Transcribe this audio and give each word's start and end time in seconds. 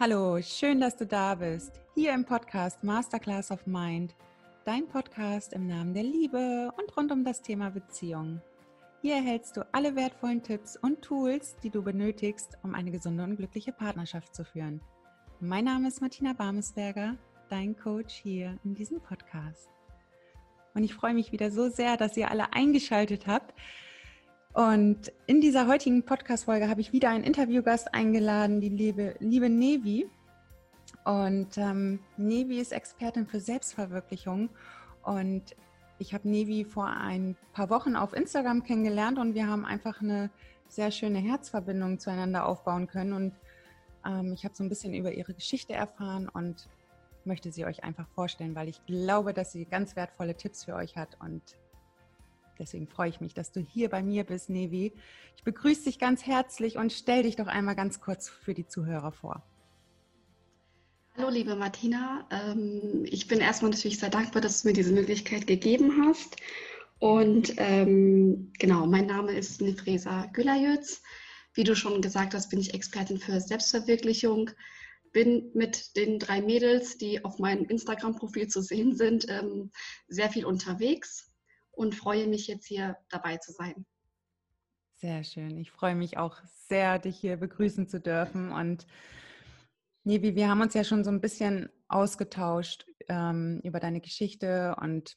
Hallo, 0.00 0.40
schön, 0.40 0.80
dass 0.80 0.96
du 0.96 1.04
da 1.06 1.34
bist. 1.34 1.72
Hier 1.96 2.14
im 2.14 2.24
Podcast 2.24 2.84
Masterclass 2.84 3.50
of 3.50 3.66
Mind, 3.66 4.14
dein 4.64 4.86
Podcast 4.86 5.52
im 5.52 5.66
Namen 5.66 5.92
der 5.92 6.04
Liebe 6.04 6.70
und 6.78 6.96
rund 6.96 7.10
um 7.10 7.24
das 7.24 7.42
Thema 7.42 7.70
Beziehung. 7.70 8.40
Hier 9.02 9.16
erhältst 9.16 9.56
du 9.56 9.66
alle 9.72 9.96
wertvollen 9.96 10.40
Tipps 10.40 10.76
und 10.76 11.02
Tools, 11.02 11.56
die 11.64 11.70
du 11.70 11.82
benötigst, 11.82 12.58
um 12.62 12.76
eine 12.76 12.92
gesunde 12.92 13.24
und 13.24 13.38
glückliche 13.38 13.72
Partnerschaft 13.72 14.36
zu 14.36 14.44
führen. 14.44 14.80
Mein 15.40 15.64
Name 15.64 15.88
ist 15.88 16.00
Martina 16.00 16.32
Barmesberger, 16.32 17.16
dein 17.48 17.76
Coach 17.76 18.14
hier 18.14 18.56
in 18.62 18.76
diesem 18.76 19.00
Podcast. 19.00 19.68
Und 20.74 20.84
ich 20.84 20.94
freue 20.94 21.14
mich 21.14 21.32
wieder 21.32 21.50
so 21.50 21.70
sehr, 21.70 21.96
dass 21.96 22.16
ihr 22.16 22.30
alle 22.30 22.52
eingeschaltet 22.52 23.26
habt. 23.26 23.52
Und 24.58 25.12
in 25.28 25.40
dieser 25.40 25.68
heutigen 25.68 26.02
Podcast-Folge 26.02 26.68
habe 26.68 26.80
ich 26.80 26.92
wieder 26.92 27.10
einen 27.10 27.22
Interviewgast 27.22 27.94
eingeladen, 27.94 28.60
die 28.60 28.70
liebe, 28.70 29.14
liebe 29.20 29.48
Nevi. 29.48 30.10
Und 31.04 31.56
ähm, 31.56 32.00
Nevi 32.16 32.58
ist 32.58 32.72
Expertin 32.72 33.28
für 33.28 33.38
Selbstverwirklichung. 33.38 34.50
Und 35.04 35.54
ich 36.00 36.12
habe 36.12 36.28
Nevi 36.28 36.64
vor 36.64 36.88
ein 36.88 37.36
paar 37.52 37.70
Wochen 37.70 37.94
auf 37.94 38.12
Instagram 38.12 38.64
kennengelernt 38.64 39.20
und 39.20 39.34
wir 39.34 39.46
haben 39.46 39.64
einfach 39.64 40.02
eine 40.02 40.28
sehr 40.66 40.90
schöne 40.90 41.20
Herzverbindung 41.20 42.00
zueinander 42.00 42.44
aufbauen 42.44 42.88
können. 42.88 43.12
Und 43.12 43.34
ähm, 44.04 44.32
ich 44.32 44.44
habe 44.44 44.56
so 44.56 44.64
ein 44.64 44.68
bisschen 44.68 44.92
über 44.92 45.12
ihre 45.12 45.34
Geschichte 45.34 45.72
erfahren 45.72 46.28
und 46.28 46.68
möchte 47.24 47.52
sie 47.52 47.64
euch 47.64 47.84
einfach 47.84 48.08
vorstellen, 48.08 48.56
weil 48.56 48.68
ich 48.68 48.84
glaube, 48.86 49.34
dass 49.34 49.52
sie 49.52 49.66
ganz 49.66 49.94
wertvolle 49.94 50.34
Tipps 50.34 50.64
für 50.64 50.74
euch 50.74 50.96
hat 50.96 51.16
und 51.20 51.42
Deswegen 52.58 52.88
freue 52.88 53.08
ich 53.08 53.20
mich, 53.20 53.34
dass 53.34 53.52
du 53.52 53.60
hier 53.60 53.88
bei 53.88 54.02
mir 54.02 54.24
bist, 54.24 54.50
Nevi. 54.50 54.92
Ich 55.36 55.44
begrüße 55.44 55.84
dich 55.84 55.98
ganz 55.98 56.26
herzlich 56.26 56.76
und 56.76 56.92
stell 56.92 57.22
dich 57.22 57.36
doch 57.36 57.46
einmal 57.46 57.76
ganz 57.76 58.00
kurz 58.00 58.28
für 58.28 58.54
die 58.54 58.66
Zuhörer 58.66 59.12
vor. 59.12 59.42
Hallo, 61.16 61.30
liebe 61.30 61.56
Martina. 61.56 62.26
Ähm, 62.30 63.04
ich 63.04 63.28
bin 63.28 63.40
erstmal 63.40 63.70
natürlich 63.70 63.98
sehr 63.98 64.10
dankbar, 64.10 64.42
dass 64.42 64.62
du 64.62 64.68
mir 64.68 64.74
diese 64.74 64.92
Möglichkeit 64.92 65.46
gegeben 65.46 66.04
hast. 66.04 66.36
Und 66.98 67.54
ähm, 67.58 68.52
genau, 68.58 68.86
mein 68.86 69.06
Name 69.06 69.32
ist 69.32 69.60
Nefresa 69.60 70.26
Gülayöz. 70.32 71.02
Wie 71.54 71.64
du 71.64 71.74
schon 71.76 72.02
gesagt 72.02 72.34
hast, 72.34 72.50
bin 72.50 72.60
ich 72.60 72.74
Expertin 72.74 73.18
für 73.18 73.40
Selbstverwirklichung. 73.40 74.50
Bin 75.12 75.50
mit 75.54 75.96
den 75.96 76.18
drei 76.18 76.42
Mädels, 76.42 76.98
die 76.98 77.24
auf 77.24 77.38
meinem 77.38 77.64
Instagram-Profil 77.64 78.48
zu 78.48 78.62
sehen 78.62 78.94
sind, 78.94 79.26
ähm, 79.28 79.70
sehr 80.08 80.30
viel 80.30 80.44
unterwegs 80.44 81.28
und 81.78 81.94
freue 81.94 82.26
mich 82.26 82.48
jetzt 82.48 82.66
hier 82.66 82.96
dabei 83.08 83.36
zu 83.36 83.52
sein. 83.52 83.86
Sehr 84.96 85.22
schön. 85.22 85.56
Ich 85.58 85.70
freue 85.70 85.94
mich 85.94 86.18
auch 86.18 86.36
sehr, 86.66 86.98
dich 86.98 87.16
hier 87.16 87.36
begrüßen 87.36 87.86
zu 87.86 88.00
dürfen. 88.00 88.50
Und 88.50 88.84
Nevi, 90.02 90.34
wir 90.34 90.48
haben 90.48 90.60
uns 90.60 90.74
ja 90.74 90.82
schon 90.82 91.04
so 91.04 91.10
ein 91.10 91.20
bisschen 91.20 91.70
ausgetauscht 91.86 92.84
ähm, 93.08 93.60
über 93.62 93.78
deine 93.78 94.00
Geschichte 94.00 94.74
und 94.80 95.16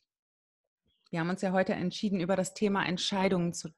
wir 1.10 1.20
haben 1.20 1.30
uns 1.30 1.42
ja 1.42 1.52
heute 1.52 1.74
entschieden, 1.74 2.22
über 2.22 2.36
das 2.36 2.54
Thema 2.54 2.86
Entscheidungen 2.86 3.54
zu, 3.54 3.70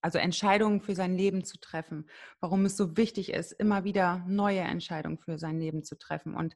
also 0.00 0.18
Entscheidungen 0.18 0.80
für 0.80 0.94
sein 0.94 1.16
Leben 1.16 1.44
zu 1.44 1.58
treffen. 1.58 2.08
Warum 2.38 2.64
es 2.64 2.76
so 2.76 2.96
wichtig 2.96 3.32
ist, 3.32 3.50
immer 3.52 3.82
wieder 3.82 4.24
neue 4.28 4.60
Entscheidungen 4.60 5.18
für 5.18 5.36
sein 5.36 5.58
Leben 5.58 5.82
zu 5.82 5.98
treffen. 5.98 6.36
Und 6.36 6.54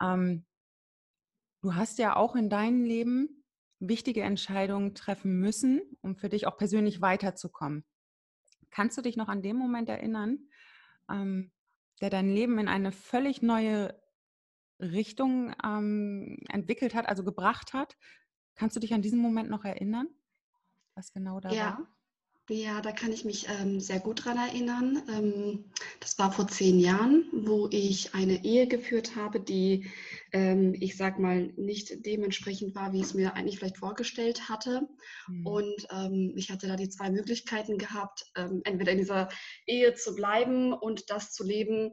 ähm, 0.00 0.46
du 1.62 1.74
hast 1.74 1.98
ja 1.98 2.14
auch 2.14 2.36
in 2.36 2.48
deinem 2.48 2.84
Leben 2.84 3.39
wichtige 3.80 4.22
Entscheidungen 4.22 4.94
treffen 4.94 5.40
müssen, 5.40 5.80
um 6.02 6.16
für 6.16 6.28
dich 6.28 6.46
auch 6.46 6.56
persönlich 6.56 7.00
weiterzukommen. 7.00 7.84
Kannst 8.70 8.96
du 8.96 9.02
dich 9.02 9.16
noch 9.16 9.28
an 9.28 9.42
den 9.42 9.56
Moment 9.56 9.88
erinnern, 9.88 10.38
ähm, 11.10 11.50
der 12.00 12.10
dein 12.10 12.30
Leben 12.30 12.58
in 12.58 12.68
eine 12.68 12.92
völlig 12.92 13.42
neue 13.42 14.00
Richtung 14.78 15.54
ähm, 15.64 16.38
entwickelt 16.48 16.94
hat, 16.94 17.08
also 17.08 17.24
gebracht 17.24 17.72
hat? 17.72 17.96
Kannst 18.54 18.76
du 18.76 18.80
dich 18.80 18.94
an 18.94 19.02
diesen 19.02 19.18
Moment 19.18 19.50
noch 19.50 19.64
erinnern, 19.64 20.06
was 20.94 21.12
genau 21.12 21.40
da 21.40 21.50
ja. 21.50 21.64
war? 21.64 21.99
Ja, 22.52 22.80
da 22.80 22.90
kann 22.90 23.12
ich 23.12 23.24
mich 23.24 23.46
ähm, 23.48 23.78
sehr 23.78 24.00
gut 24.00 24.24
dran 24.24 24.36
erinnern. 24.36 25.04
Ähm, 25.08 25.70
das 26.00 26.18
war 26.18 26.32
vor 26.32 26.48
zehn 26.48 26.80
Jahren, 26.80 27.24
wo 27.32 27.68
ich 27.70 28.12
eine 28.12 28.44
Ehe 28.44 28.66
geführt 28.66 29.14
habe, 29.14 29.38
die, 29.38 29.88
ähm, 30.32 30.74
ich 30.80 30.96
sag 30.96 31.20
mal, 31.20 31.52
nicht 31.56 32.04
dementsprechend 32.04 32.74
war, 32.74 32.92
wie 32.92 32.98
ich 32.98 33.04
es 33.04 33.14
mir 33.14 33.34
eigentlich 33.34 33.60
vielleicht 33.60 33.76
vorgestellt 33.76 34.48
hatte. 34.48 34.88
Mhm. 35.28 35.46
Und 35.46 35.86
ähm, 35.92 36.32
ich 36.34 36.50
hatte 36.50 36.66
da 36.66 36.74
die 36.74 36.88
zwei 36.88 37.08
Möglichkeiten 37.12 37.78
gehabt, 37.78 38.24
ähm, 38.34 38.62
entweder 38.64 38.90
in 38.90 38.98
dieser 38.98 39.28
Ehe 39.68 39.94
zu 39.94 40.16
bleiben 40.16 40.72
und 40.72 41.08
das 41.08 41.30
zu 41.30 41.44
leben, 41.44 41.92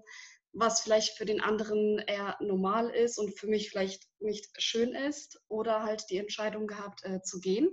was 0.53 0.81
vielleicht 0.81 1.19
für 1.19 1.25
den 1.25 1.39
anderen 1.39 1.99
eher 1.99 2.35
normal 2.39 2.89
ist 2.89 3.19
und 3.19 3.37
für 3.37 3.45
mich 3.45 3.69
vielleicht 3.69 4.05
nicht 4.19 4.47
schön 4.57 4.95
ist, 4.95 5.39
oder 5.49 5.83
halt 5.83 6.05
die 6.09 6.17
Entscheidung 6.17 6.65
gehabt, 6.65 7.03
äh, 7.03 7.21
zu 7.21 7.39
gehen 7.41 7.69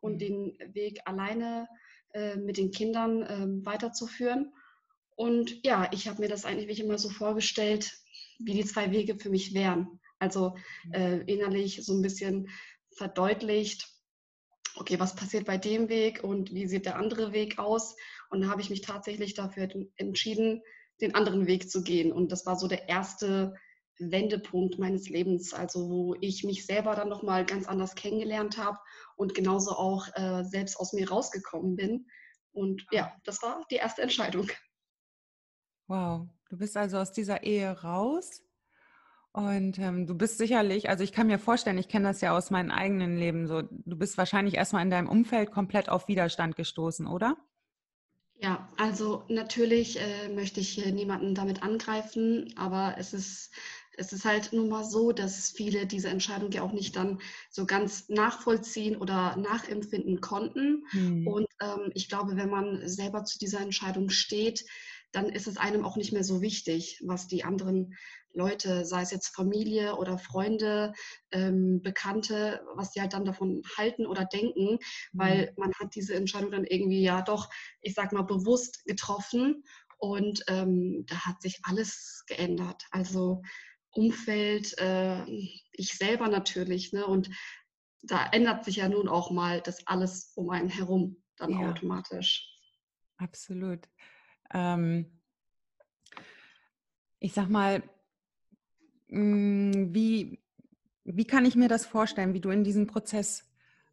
und 0.00 0.14
mhm. 0.14 0.18
den 0.18 0.58
Weg 0.74 0.98
alleine 1.04 1.68
äh, 2.18 2.36
mit 2.36 2.56
den 2.56 2.72
Kindern 2.72 3.22
äh, 3.22 3.64
weiterzuführen. 3.64 4.52
Und 5.14 5.64
ja, 5.64 5.88
ich 5.92 6.08
habe 6.08 6.20
mir 6.20 6.28
das 6.28 6.44
eigentlich 6.44 6.80
immer 6.80 6.98
so 6.98 7.08
vorgestellt, 7.08 7.92
wie 8.38 8.54
die 8.54 8.64
zwei 8.64 8.90
Wege 8.90 9.16
für 9.18 9.30
mich 9.30 9.54
wären. 9.54 10.00
Also 10.18 10.56
äh, 10.92 11.18
innerlich 11.32 11.84
so 11.84 11.94
ein 11.94 12.02
bisschen 12.02 12.48
verdeutlicht, 12.96 13.88
okay, 14.76 14.98
was 14.98 15.14
passiert 15.14 15.44
bei 15.44 15.58
dem 15.58 15.88
Weg 15.88 16.24
und 16.24 16.52
wie 16.52 16.66
sieht 16.66 16.86
der 16.86 16.96
andere 16.96 17.32
Weg 17.32 17.58
aus? 17.58 17.94
Und 18.30 18.42
da 18.42 18.48
habe 18.48 18.60
ich 18.60 18.70
mich 18.70 18.80
tatsächlich 18.80 19.34
dafür 19.34 19.68
entschieden, 19.96 20.62
den 21.00 21.14
anderen 21.14 21.46
Weg 21.46 21.70
zu 21.70 21.82
gehen. 21.82 22.12
Und 22.12 22.32
das 22.32 22.46
war 22.46 22.56
so 22.56 22.66
der 22.66 22.88
erste 22.88 23.54
Wendepunkt 23.98 24.78
meines 24.78 25.08
Lebens, 25.08 25.52
also 25.52 25.88
wo 25.88 26.16
ich 26.20 26.44
mich 26.44 26.66
selber 26.66 26.94
dann 26.94 27.08
nochmal 27.08 27.44
ganz 27.44 27.66
anders 27.66 27.94
kennengelernt 27.94 28.58
habe 28.58 28.78
und 29.16 29.34
genauso 29.34 29.72
auch 29.72 30.06
äh, 30.14 30.44
selbst 30.44 30.78
aus 30.78 30.92
mir 30.92 31.08
rausgekommen 31.08 31.76
bin. 31.76 32.06
Und 32.52 32.86
ja, 32.90 33.12
das 33.24 33.42
war 33.42 33.64
die 33.70 33.76
erste 33.76 34.02
Entscheidung. 34.02 34.48
Wow, 35.86 36.28
du 36.50 36.56
bist 36.56 36.76
also 36.76 36.98
aus 36.98 37.12
dieser 37.12 37.42
Ehe 37.42 37.70
raus 37.70 38.42
und 39.32 39.78
ähm, 39.78 40.06
du 40.06 40.14
bist 40.14 40.38
sicherlich, 40.38 40.88
also 40.88 41.04
ich 41.04 41.12
kann 41.12 41.28
mir 41.28 41.38
vorstellen, 41.38 41.78
ich 41.78 41.88
kenne 41.88 42.08
das 42.08 42.20
ja 42.20 42.36
aus 42.36 42.50
meinem 42.50 42.70
eigenen 42.70 43.16
Leben 43.16 43.46
so, 43.46 43.62
du 43.62 43.96
bist 43.96 44.18
wahrscheinlich 44.18 44.54
erstmal 44.54 44.82
in 44.82 44.90
deinem 44.90 45.08
Umfeld 45.08 45.50
komplett 45.50 45.88
auf 45.88 46.08
Widerstand 46.08 46.56
gestoßen, 46.56 47.06
oder? 47.06 47.36
Ja, 48.40 48.68
also 48.76 49.24
natürlich 49.28 50.00
äh, 50.00 50.28
möchte 50.28 50.60
ich 50.60 50.68
hier 50.68 50.92
niemanden 50.92 51.34
damit 51.34 51.62
angreifen, 51.62 52.54
aber 52.56 52.94
es 52.96 53.12
ist 53.12 53.52
es 53.98 54.12
ist 54.12 54.24
halt 54.24 54.52
nun 54.52 54.68
mal 54.68 54.84
so, 54.84 55.12
dass 55.12 55.50
viele 55.50 55.86
diese 55.86 56.08
Entscheidung 56.08 56.52
ja 56.52 56.62
auch 56.62 56.72
nicht 56.72 56.96
dann 56.96 57.20
so 57.50 57.66
ganz 57.66 58.08
nachvollziehen 58.08 58.96
oder 58.96 59.36
nachempfinden 59.36 60.20
konnten. 60.20 60.84
Mhm. 60.92 61.26
Und 61.26 61.46
ähm, 61.60 61.90
ich 61.94 62.08
glaube, 62.08 62.36
wenn 62.36 62.48
man 62.48 62.88
selber 62.88 63.24
zu 63.24 63.38
dieser 63.38 63.60
Entscheidung 63.60 64.08
steht, 64.08 64.64
dann 65.12 65.28
ist 65.28 65.48
es 65.48 65.56
einem 65.56 65.84
auch 65.84 65.96
nicht 65.96 66.12
mehr 66.12 66.22
so 66.22 66.40
wichtig, 66.42 67.00
was 67.04 67.26
die 67.26 67.42
anderen 67.42 67.94
Leute, 68.34 68.84
sei 68.84 69.02
es 69.02 69.10
jetzt 69.10 69.34
Familie 69.34 69.96
oder 69.96 70.18
Freunde, 70.18 70.92
ähm, 71.32 71.82
Bekannte, 71.82 72.60
was 72.76 72.92
die 72.92 73.00
halt 73.00 73.14
dann 73.14 73.24
davon 73.24 73.62
halten 73.76 74.06
oder 74.06 74.24
denken, 74.26 74.74
mhm. 74.74 74.78
weil 75.12 75.54
man 75.56 75.72
hat 75.80 75.94
diese 75.94 76.14
Entscheidung 76.14 76.52
dann 76.52 76.64
irgendwie 76.64 77.02
ja 77.02 77.22
doch, 77.22 77.50
ich 77.80 77.94
sag 77.94 78.12
mal, 78.12 78.22
bewusst 78.22 78.84
getroffen 78.84 79.64
und 79.98 80.44
ähm, 80.46 81.04
da 81.08 81.26
hat 81.26 81.42
sich 81.42 81.58
alles 81.64 82.22
geändert. 82.28 82.84
Also 82.92 83.42
Umfeld, 83.92 84.76
äh, 84.78 85.24
ich 85.72 85.96
selber 85.96 86.28
natürlich. 86.28 86.92
Ne? 86.92 87.06
Und 87.06 87.30
da 88.02 88.26
ändert 88.30 88.64
sich 88.64 88.76
ja 88.76 88.88
nun 88.88 89.08
auch 89.08 89.30
mal 89.30 89.60
das 89.60 89.86
alles 89.86 90.32
um 90.36 90.50
einen 90.50 90.68
herum 90.68 91.22
dann 91.36 91.50
ja. 91.50 91.70
automatisch. 91.70 92.54
Absolut. 93.16 93.88
Ähm, 94.52 95.20
ich 97.18 97.32
sag 97.32 97.48
mal, 97.48 97.82
mh, 99.08 99.74
hm, 99.74 99.94
wie, 99.94 100.40
wie 101.04 101.26
kann 101.26 101.44
ich 101.44 101.56
mir 101.56 101.68
das 101.68 101.86
vorstellen, 101.86 102.34
wie 102.34 102.40
du 102.40 102.50
in 102.50 102.64
diesen 102.64 102.86
Prozess 102.86 103.50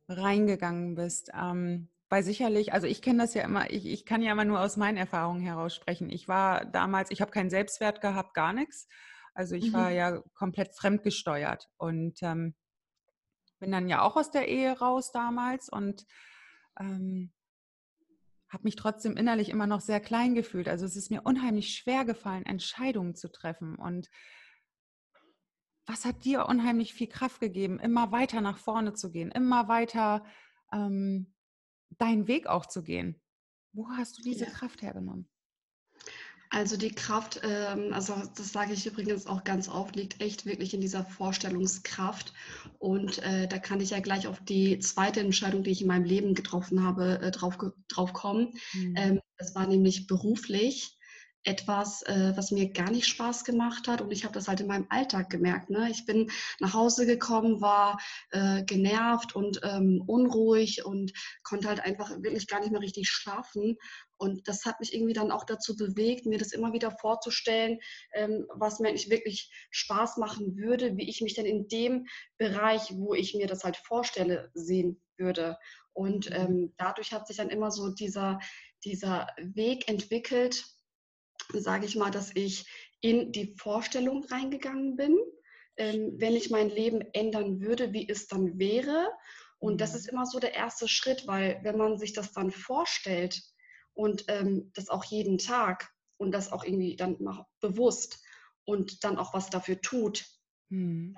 reingegangen 0.07 0.95
bist? 0.95 1.31
Ähm, 1.33 1.89
weil 2.09 2.23
sicherlich, 2.23 2.71
also 2.73 2.85
ich 2.87 3.01
kenne 3.01 3.23
das 3.23 3.33
ja 3.33 3.43
immer, 3.43 3.69
ich, 3.71 3.85
ich 3.85 4.05
kann 4.05 4.21
ja 4.21 4.31
immer 4.31 4.45
nur 4.45 4.59
aus 4.59 4.77
meinen 4.77 4.97
Erfahrungen 4.97 5.41
heraus 5.41 5.73
sprechen. 5.75 6.09
Ich 6.09 6.27
war 6.27 6.65
damals, 6.65 7.09
ich 7.09 7.21
habe 7.21 7.31
keinen 7.31 7.49
Selbstwert 7.49 7.99
gehabt, 7.99 8.33
gar 8.35 8.53
nichts. 8.53 8.87
Also 9.35 9.55
ich 9.55 9.71
mhm. 9.71 9.73
war 9.73 9.91
ja 9.91 10.21
komplett 10.33 10.73
fremdgesteuert 10.73 11.69
und 11.77 12.23
ähm, 12.23 12.55
bin 13.59 13.71
dann 13.71 13.89
ja 13.89 14.01
auch 14.01 14.15
aus 14.15 14.31
der 14.31 14.47
Ehe 14.47 14.79
raus 14.79 15.11
damals 15.11 15.69
und 15.69 16.05
ähm, 16.79 17.31
habe 18.49 18.63
mich 18.63 18.77
trotzdem 18.77 19.17
innerlich 19.17 19.49
immer 19.49 19.67
noch 19.67 19.81
sehr 19.81 19.99
klein 19.99 20.35
gefühlt. 20.35 20.69
Also 20.69 20.85
es 20.85 20.95
ist 20.95 21.11
mir 21.11 21.21
unheimlich 21.23 21.75
schwer 21.75 22.05
gefallen, 22.05 22.45
Entscheidungen 22.45 23.15
zu 23.15 23.29
treffen. 23.29 23.75
Und 23.75 24.09
was 25.85 26.05
hat 26.05 26.23
dir 26.23 26.45
unheimlich 26.47 26.93
viel 26.93 27.07
Kraft 27.07 27.41
gegeben, 27.41 27.79
immer 27.79 28.13
weiter 28.13 28.39
nach 28.39 28.57
vorne 28.57 28.93
zu 28.93 29.11
gehen, 29.11 29.31
immer 29.31 29.67
weiter 29.67 30.23
ähm, 30.71 31.33
deinen 31.97 32.27
Weg 32.27 32.47
auch 32.47 32.65
zu 32.65 32.83
gehen? 32.83 33.21
Wo 33.73 33.89
hast 33.89 34.17
du 34.17 34.21
diese 34.21 34.45
ja. 34.45 34.51
Kraft 34.51 34.81
hergenommen? 34.81 35.29
Also 36.55 36.77
die 36.77 36.95
Kraft, 36.95 37.41
ähm, 37.43 37.91
also 37.91 38.13
das 38.37 38.53
sage 38.53 38.71
ich 38.71 38.85
übrigens 38.85 39.27
auch 39.27 39.43
ganz 39.43 39.67
oft, 39.67 39.97
liegt 39.97 40.21
echt 40.21 40.45
wirklich 40.45 40.73
in 40.73 40.79
dieser 40.79 41.03
Vorstellungskraft. 41.03 42.31
Und 42.79 43.21
äh, 43.23 43.45
da 43.49 43.57
kann 43.57 43.81
ich 43.81 43.89
ja 43.89 43.99
gleich 43.99 44.25
auf 44.25 44.39
die 44.39 44.79
zweite 44.79 45.19
Entscheidung, 45.19 45.63
die 45.63 45.71
ich 45.71 45.81
in 45.81 45.89
meinem 45.89 46.05
Leben 46.05 46.33
getroffen 46.33 46.81
habe, 46.81 47.19
äh, 47.19 47.31
drauf, 47.31 47.57
drauf 47.89 48.13
kommen. 48.13 48.53
Mhm. 48.71 48.93
Ähm, 48.95 49.19
das 49.37 49.53
war 49.53 49.67
nämlich 49.67 50.07
beruflich 50.07 50.94
etwas, 51.45 52.01
äh, 52.03 52.33
was 52.35 52.51
mir 52.51 52.71
gar 52.71 52.91
nicht 52.91 53.07
Spaß 53.07 53.45
gemacht 53.45 53.87
hat. 53.87 54.01
Und 54.01 54.11
ich 54.11 54.23
habe 54.23 54.33
das 54.33 54.47
halt 54.47 54.59
in 54.61 54.67
meinem 54.67 54.87
Alltag 54.89 55.29
gemerkt. 55.29 55.69
Ne? 55.69 55.89
Ich 55.91 56.05
bin 56.05 56.29
nach 56.59 56.73
Hause 56.73 57.05
gekommen, 57.05 57.61
war 57.61 57.99
äh, 58.31 58.63
genervt 58.63 59.35
und 59.35 59.61
ähm, 59.63 60.03
unruhig 60.05 60.85
und 60.85 61.13
konnte 61.43 61.67
halt 61.67 61.79
einfach 61.79 62.09
wirklich 62.21 62.47
gar 62.47 62.59
nicht 62.59 62.71
mehr 62.71 62.81
richtig 62.81 63.09
schlafen. 63.09 63.77
Und 64.17 64.47
das 64.47 64.65
hat 64.65 64.79
mich 64.79 64.93
irgendwie 64.93 65.13
dann 65.13 65.31
auch 65.31 65.43
dazu 65.45 65.75
bewegt, 65.75 66.25
mir 66.25 66.39
das 66.39 66.51
immer 66.51 66.73
wieder 66.73 66.91
vorzustellen, 66.91 67.79
ähm, 68.13 68.47
was 68.55 68.79
mir 68.79 68.89
eigentlich 68.89 69.09
wirklich 69.09 69.51
Spaß 69.71 70.17
machen 70.17 70.57
würde, 70.57 70.97
wie 70.97 71.09
ich 71.09 71.21
mich 71.21 71.35
denn 71.35 71.45
in 71.45 71.67
dem 71.67 72.07
Bereich, 72.37 72.93
wo 72.95 73.13
ich 73.13 73.35
mir 73.35 73.47
das 73.47 73.63
halt 73.63 73.77
vorstelle, 73.77 74.49
sehen 74.53 75.01
würde. 75.17 75.57
Und 75.93 76.29
mhm. 76.29 76.35
ähm, 76.35 76.73
dadurch 76.77 77.13
hat 77.13 77.27
sich 77.27 77.37
dann 77.37 77.49
immer 77.49 77.71
so 77.71 77.89
dieser, 77.89 78.39
dieser 78.83 79.27
Weg 79.37 79.87
entwickelt, 79.87 80.65
sage 81.53 81.85
ich 81.85 81.95
mal, 81.95 82.11
dass 82.11 82.31
ich 82.35 82.65
in 83.01 83.31
die 83.31 83.55
Vorstellung 83.57 84.23
reingegangen 84.25 84.95
bin, 84.95 85.17
ähm, 85.77 86.13
wenn 86.17 86.35
ich 86.35 86.49
mein 86.49 86.69
Leben 86.69 87.01
ändern 87.13 87.61
würde, 87.61 87.93
wie 87.93 88.07
es 88.07 88.27
dann 88.27 88.57
wäre. 88.57 89.09
Und 89.59 89.81
das 89.81 89.91
mhm. 89.91 89.97
ist 89.97 90.07
immer 90.09 90.25
so 90.25 90.39
der 90.39 90.53
erste 90.53 90.87
Schritt, 90.87 91.27
weil 91.27 91.59
wenn 91.63 91.77
man 91.77 91.97
sich 91.97 92.13
das 92.13 92.31
dann 92.31 92.51
vorstellt 92.51 93.41
und 93.93 94.25
ähm, 94.27 94.71
das 94.73 94.89
auch 94.89 95.03
jeden 95.05 95.37
Tag 95.37 95.89
und 96.17 96.31
das 96.31 96.51
auch 96.51 96.63
irgendwie 96.63 96.95
dann 96.95 97.17
bewusst 97.59 98.21
und 98.65 99.03
dann 99.03 99.17
auch 99.17 99.33
was 99.33 99.49
dafür 99.49 99.81
tut, 99.81 100.25
mhm. 100.69 101.15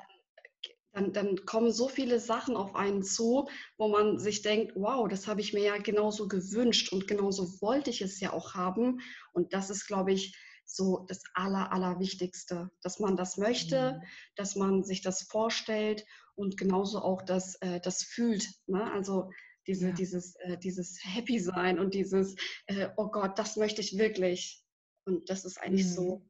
Dann, 0.98 1.14
dann 1.14 1.46
kommen 1.46 1.72
so 1.72 1.88
viele 1.88 2.20
Sachen 2.20 2.56
auf 2.56 2.76
einen 2.76 3.04
zu, 3.04 3.48
wo 3.78 3.88
man 3.88 4.18
sich 4.18 4.42
denkt, 4.42 4.74
wow, 4.76 5.08
das 5.08 5.28
habe 5.28 5.42
ich 5.42 5.54
mir 5.54 5.64
ja 5.64 5.78
genauso 5.78 6.28
gewünscht 6.28 6.92
und 6.92 7.08
genauso 7.08 7.62
wollte 7.62 7.92
ich 7.92 8.02
es 8.02 8.20
ja 8.20 8.34
auch 8.34 8.56
haben. 8.56 9.00
Und 9.32 9.54
das 9.54 9.70
ist, 9.70 9.86
glaube 9.86 10.12
ich, 10.12 10.36
so 10.66 11.06
das 11.08 11.22
Aller, 11.36 11.72
Allerwichtigste, 11.72 12.72
dass 12.82 13.00
man 13.00 13.16
das 13.16 13.38
möchte, 13.38 13.94
mhm. 13.94 14.08
dass 14.36 14.56
man 14.56 14.84
sich 14.84 15.02
das 15.02 15.22
vorstellt 15.24 16.04
und 16.36 16.58
genauso 16.58 17.00
auch 17.00 17.22
das, 17.22 17.56
äh, 17.62 17.80
das 17.80 18.02
fühlt. 18.02 18.50
Ne? 18.66 18.92
Also 18.92 19.30
diese, 19.68 19.90
ja. 19.90 19.94
dieses, 19.94 20.36
äh, 20.38 20.58
dieses 20.58 20.98
Happy 21.04 21.40
sein 21.40 21.78
und 21.78 21.94
dieses, 21.94 22.36
äh, 22.66 22.90
oh 22.98 23.10
Gott, 23.10 23.38
das 23.38 23.56
möchte 23.56 23.82
ich 23.82 24.00
wirklich. 24.00 24.64
Und 25.06 25.30
das 25.30 25.46
ist 25.46 25.62
eigentlich 25.62 25.86
mhm. 25.86 25.92
so, 25.92 26.30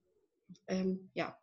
ähm, 0.68 1.10
ja, 1.14 1.38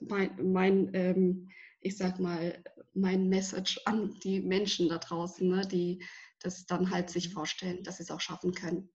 mein, 0.00 0.52
mein 0.52 0.90
ähm, 0.94 1.50
ich 1.84 1.98
sag 1.98 2.18
mal, 2.18 2.64
mein 2.94 3.28
Message 3.28 3.78
an 3.84 4.18
die 4.20 4.40
Menschen 4.40 4.88
da 4.88 4.98
draußen, 4.98 5.46
ne, 5.46 5.66
die 5.66 6.02
das 6.40 6.66
dann 6.66 6.90
halt 6.90 7.10
sich 7.10 7.32
vorstellen, 7.32 7.84
dass 7.84 7.98
sie 7.98 8.04
es 8.04 8.10
auch 8.10 8.20
schaffen 8.20 8.52
können. 8.52 8.88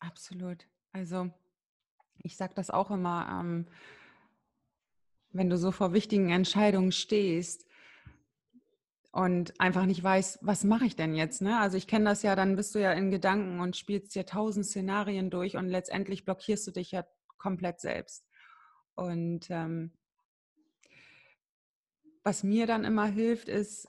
Absolut. 0.00 0.66
Also 0.92 1.30
ich 2.18 2.36
sage 2.36 2.52
das 2.54 2.70
auch 2.70 2.90
immer, 2.90 3.40
ähm, 3.40 3.66
wenn 5.30 5.48
du 5.48 5.56
so 5.56 5.70
vor 5.70 5.92
wichtigen 5.92 6.30
Entscheidungen 6.30 6.90
stehst 6.90 7.64
und 9.12 9.58
einfach 9.60 9.86
nicht 9.86 10.02
weißt, 10.02 10.38
was 10.42 10.64
mache 10.64 10.86
ich 10.86 10.96
denn 10.96 11.14
jetzt? 11.14 11.42
Ne? 11.42 11.60
Also 11.60 11.76
ich 11.76 11.86
kenne 11.86 12.06
das 12.06 12.22
ja, 12.22 12.34
dann 12.34 12.56
bist 12.56 12.74
du 12.74 12.80
ja 12.80 12.92
in 12.92 13.12
Gedanken 13.12 13.60
und 13.60 13.76
spielst 13.76 14.14
dir 14.16 14.26
tausend 14.26 14.66
Szenarien 14.66 15.30
durch 15.30 15.56
und 15.56 15.68
letztendlich 15.68 16.24
blockierst 16.24 16.66
du 16.66 16.72
dich 16.72 16.90
ja 16.90 17.06
komplett 17.38 17.80
selbst. 17.80 18.26
Und 18.96 19.46
ähm, 19.50 19.92
was 22.24 22.42
mir 22.42 22.66
dann 22.66 22.84
immer 22.84 23.06
hilft, 23.06 23.48
ist, 23.48 23.88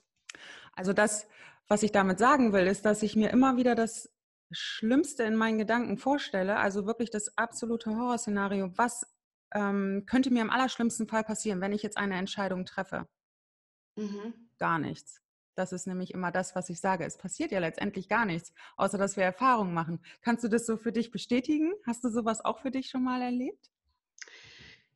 also 0.74 0.94
das, 0.94 1.28
was 1.68 1.84
ich 1.84 1.92
damit 1.92 2.20
sagen 2.20 2.54
will, 2.54 2.68
ist, 2.68 2.86
dass 2.86 3.04
ich 3.04 3.16
mir 3.16 3.32
immer 3.32 3.58
wieder 3.58 3.76
das 3.76 4.12
Schlimmste 4.52 5.24
in 5.24 5.36
meinen 5.36 5.58
Gedanken 5.58 5.98
vorstelle, 5.98 6.58
also 6.58 6.86
wirklich 6.86 7.10
das 7.10 7.38
absolute 7.38 7.90
Horrorszenario, 7.92 8.72
was 8.78 9.06
ähm, 9.54 10.04
könnte 10.06 10.32
mir 10.32 10.42
im 10.42 10.52
allerschlimmsten 10.52 11.08
Fall 11.08 11.24
passieren, 11.24 11.62
wenn 11.62 11.74
ich 11.74 11.82
jetzt 11.84 11.98
eine 11.98 12.16
Entscheidung 12.18 12.66
treffe? 12.66 13.08
Mhm. 13.98 14.50
Gar 14.58 14.80
nichts. 14.80 15.22
Das 15.56 15.72
ist 15.72 15.88
nämlich 15.88 16.14
immer 16.14 16.32
das, 16.32 16.56
was 16.56 16.70
ich 16.70 16.80
sage. 16.82 17.06
Es 17.06 17.18
passiert 17.18 17.52
ja 17.52 17.60
letztendlich 17.60 18.10
gar 18.10 18.26
nichts, 18.26 18.54
außer 18.78 18.98
dass 18.98 19.16
wir 19.16 19.24
Erfahrungen 19.24 19.74
machen. 19.74 20.02
Kannst 20.22 20.44
du 20.44 20.50
das 20.50 20.66
so 20.66 20.76
für 20.78 20.92
dich 20.92 21.12
bestätigen? 21.12 21.74
Hast 21.86 22.04
du 22.04 22.10
sowas 22.10 22.44
auch 22.44 22.60
für 22.60 22.72
dich 22.72 22.90
schon 22.90 23.04
mal 23.04 23.22
erlebt? 23.22 23.70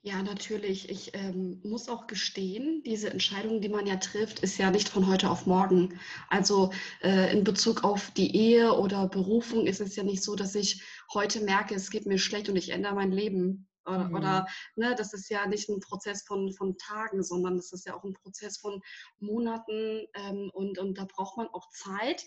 Ja, 0.02 0.24
natürlich. 0.24 0.90
Ich 0.90 1.14
ähm, 1.14 1.60
muss 1.62 1.90
auch 1.90 2.08
gestehen, 2.08 2.82
diese 2.86 3.10
Entscheidung, 3.10 3.60
die 3.60 3.68
man 3.68 3.86
ja 3.86 3.98
trifft, 3.98 4.40
ist 4.40 4.58
ja 4.58 4.72
nicht 4.72 4.88
von 4.88 5.08
heute 5.08 5.30
auf 5.30 5.46
morgen. 5.46 6.00
Also 6.30 6.72
äh, 7.02 7.34
in 7.34 7.44
Bezug 7.44 7.84
auf 7.84 8.10
die 8.12 8.34
Ehe 8.34 8.72
oder 8.74 9.10
Berufung 9.10 9.68
ist 9.68 9.82
es 9.82 9.98
ja 9.98 10.04
nicht 10.04 10.24
so, 10.24 10.38
dass 10.38 10.56
ich 10.56 10.82
heute 11.14 11.42
merke, 11.42 11.76
es 11.76 11.90
geht 11.92 12.06
mir 12.06 12.18
schlecht 12.18 12.48
und 12.48 12.56
ich 12.56 12.70
ändere 12.70 12.96
mein 12.96 13.12
Leben. 13.12 13.68
Oder, 13.86 14.08
mhm. 14.08 14.16
oder 14.16 14.48
ne, 14.78 14.96
das 14.96 15.14
ist 15.14 15.30
ja 15.30 15.46
nicht 15.48 15.68
ein 15.68 15.82
Prozess 15.82 16.24
von, 16.24 16.54
von 16.54 16.78
Tagen, 16.78 17.22
sondern 17.22 17.58
das 17.58 17.74
ist 17.74 17.86
ja 17.86 17.94
auch 17.94 18.04
ein 18.06 18.14
Prozess 18.14 18.58
von 18.58 18.82
Monaten 19.20 20.06
ähm, 20.14 20.50
und, 20.54 20.78
und 20.80 20.98
da 20.98 21.06
braucht 21.06 21.36
man 21.36 21.48
auch 21.48 21.70
Zeit. 21.72 22.26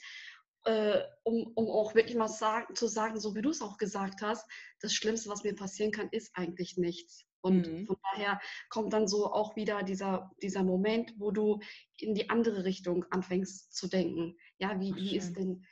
Äh, 0.64 1.00
um, 1.24 1.50
um 1.54 1.70
auch 1.70 1.94
wirklich 1.94 2.16
mal 2.16 2.28
sagen, 2.28 2.74
zu 2.74 2.86
sagen, 2.86 3.18
so 3.18 3.34
wie 3.34 3.42
du 3.42 3.50
es 3.50 3.62
auch 3.62 3.78
gesagt 3.78 4.20
hast, 4.20 4.46
das 4.80 4.92
Schlimmste, 4.92 5.30
was 5.30 5.42
mir 5.42 5.54
passieren 5.54 5.90
kann, 5.90 6.08
ist 6.10 6.30
eigentlich 6.34 6.76
nichts. 6.76 7.24
Und 7.42 7.70
mhm. 7.70 7.86
von 7.86 7.96
daher 8.12 8.40
kommt 8.70 8.92
dann 8.92 9.06
so 9.06 9.32
auch 9.32 9.56
wieder 9.56 9.82
dieser, 9.82 10.30
dieser 10.42 10.62
Moment, 10.62 11.14
wo 11.18 11.30
du 11.30 11.60
in 11.98 12.14
die 12.14 12.30
andere 12.30 12.64
Richtung 12.64 13.04
anfängst 13.10 13.74
zu 13.74 13.88
denken. 13.88 14.36
Ja, 14.58 14.80
wie, 14.80 14.94
wie 14.96 15.16
es 15.16 15.32
denn 15.32 15.66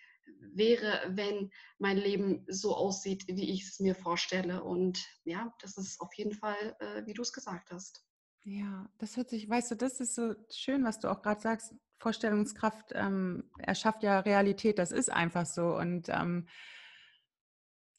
wäre, 0.52 1.00
wenn 1.08 1.50
mein 1.78 1.96
Leben 1.96 2.44
so 2.49 2.75
aussieht, 2.75 3.25
wie 3.28 3.50
ich 3.50 3.64
es 3.64 3.81
mir 3.81 3.94
vorstelle. 3.94 4.62
Und 4.62 5.05
ja, 5.25 5.55
das 5.61 5.76
ist 5.76 6.00
auf 6.00 6.12
jeden 6.14 6.32
Fall, 6.32 6.76
äh, 6.81 7.06
wie 7.06 7.14
du 7.14 7.22
es 7.22 7.32
gesagt 7.32 7.70
hast. 7.70 8.05
Ja, 8.43 8.88
das 8.99 9.16
hört 9.16 9.28
sich, 9.28 9.49
weißt 9.49 9.70
du, 9.70 9.75
das 9.76 10.00
ist 10.00 10.14
so 10.14 10.34
schön, 10.50 10.84
was 10.84 10.99
du 10.99 11.08
auch 11.08 11.23
gerade 11.23 11.40
sagst. 11.40 11.75
Vorstellungskraft 11.99 12.93
ähm, 12.94 13.50
erschafft 13.58 14.02
ja 14.02 14.20
Realität, 14.20 14.78
das 14.78 14.90
ist 14.90 15.11
einfach 15.11 15.44
so. 15.44 15.76
Und 15.76 16.08
ähm, 16.08 16.49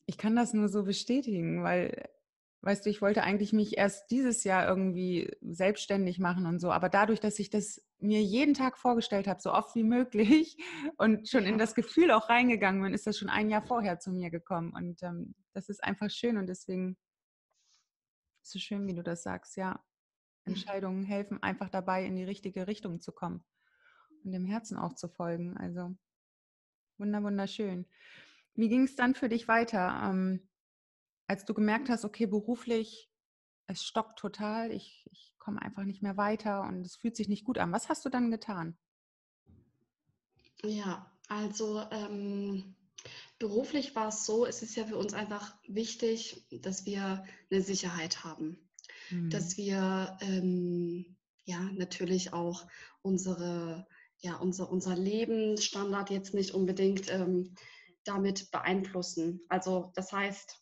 ich 0.08 0.18
kann 0.18 0.36
das 0.36 0.54
nur 0.54 0.68
so 0.68 0.84
bestätigen, 0.84 1.64
weil 1.64 2.10
Weißt 2.64 2.86
du, 2.86 2.92
ich 2.92 3.02
wollte 3.02 3.24
eigentlich 3.24 3.54
mich 3.54 3.78
erst 3.78 4.12
dieses 4.12 4.44
Jahr 4.44 4.68
irgendwie 4.68 5.36
selbstständig 5.42 6.20
machen 6.20 6.46
und 6.46 6.60
so, 6.60 6.72
aber 6.72 6.90
dadurch, 6.90 7.20
dass 7.20 7.40
ich 7.40 7.50
das 7.50 7.82
mir 7.98 8.22
jeden 8.22 8.54
Tag 8.54 8.78
vorgestellt 8.78 9.28
habe, 9.28 9.42
so 9.42 9.52
oft 9.52 9.76
wie 9.76 9.84
möglich 9.84 10.58
und 10.98 11.28
schon 11.28 11.46
in 11.46 11.58
das 11.58 11.74
Gefühl 11.74 12.12
auch 12.12 12.30
reingegangen 12.30 12.84
bin, 12.84 12.94
ist 12.94 13.08
das 13.08 13.18
schon 13.18 13.30
ein 13.30 13.50
Jahr 13.50 13.64
vorher 13.64 14.00
zu 14.00 14.12
mir 14.12 14.30
gekommen. 14.30 14.74
Und 14.74 15.02
ähm, 15.02 15.34
das 15.54 15.70
ist 15.70 15.84
einfach 15.84 16.12
schön 16.12 16.38
und 16.38 16.48
deswegen 16.48 16.98
ist 18.42 18.48
es 18.48 18.52
so 18.52 18.60
schön, 18.60 18.88
wie 18.88 18.94
du 18.94 19.02
das 19.02 19.24
sagst, 19.24 19.58
ja. 19.58 19.84
Entscheidungen 20.44 21.04
helfen 21.04 21.42
einfach 21.44 21.70
dabei, 21.70 22.06
in 22.06 22.16
die 22.16 22.24
richtige 22.24 22.66
Richtung 22.68 23.00
zu 23.00 23.12
kommen 23.12 23.44
und 24.24 24.32
dem 24.32 24.46
Herzen 24.46 24.78
auch 24.78 24.94
zu 24.94 25.08
folgen. 25.08 25.56
Also 25.58 25.96
wunderschön. 26.98 27.88
Wie 28.56 28.70
ging 28.70 28.84
es 28.84 28.96
dann 28.96 29.16
für 29.16 29.30
dich 29.30 29.48
weiter? 29.48 30.02
Ähm, 30.04 30.48
als 31.32 31.46
du 31.46 31.54
gemerkt 31.54 31.88
hast, 31.88 32.04
okay, 32.04 32.26
beruflich, 32.26 33.10
es 33.68 33.84
stockt 33.84 34.20
total, 34.20 34.70
ich, 34.70 35.08
ich 35.14 35.34
komme 35.40 35.62
einfach 35.62 35.86
nicht 35.86 36.04
mehr 36.04 36.18
weiter 36.18 36.64
und 36.64 36.86
es 36.86 36.98
fühlt 36.98 37.16
sich 37.16 37.30
nicht 37.30 37.46
gut 37.46 37.58
an. 37.58 37.72
Was 37.72 37.88
hast 37.88 38.04
du 38.04 38.10
dann 38.10 38.32
getan? 38.32 38.78
Ja, 40.62 41.10
also 41.30 41.82
ähm, 41.90 42.76
beruflich 43.40 43.96
war 43.96 44.10
es 44.10 44.26
so, 44.26 44.46
es 44.46 44.62
ist 44.62 44.76
ja 44.76 44.86
für 44.86 44.98
uns 44.98 45.14
einfach 45.14 45.56
wichtig, 45.70 46.46
dass 46.52 46.86
wir 46.86 47.24
eine 47.50 47.62
Sicherheit 47.62 48.26
haben, 48.26 48.70
mhm. 49.10 49.30
dass 49.30 49.56
wir 49.56 50.18
ähm, 50.20 51.16
ja 51.46 51.62
natürlich 51.76 52.34
auch 52.34 52.68
unsere, 53.04 53.88
ja, 54.18 54.36
unser, 54.36 54.70
unser 54.70 54.98
Lebensstandard 54.98 56.10
jetzt 56.10 56.34
nicht 56.34 56.54
unbedingt 56.54 57.10
ähm, 57.10 57.56
damit 58.04 58.52
beeinflussen. 58.52 59.40
Also 59.48 59.94
das 59.96 60.12
heißt, 60.12 60.61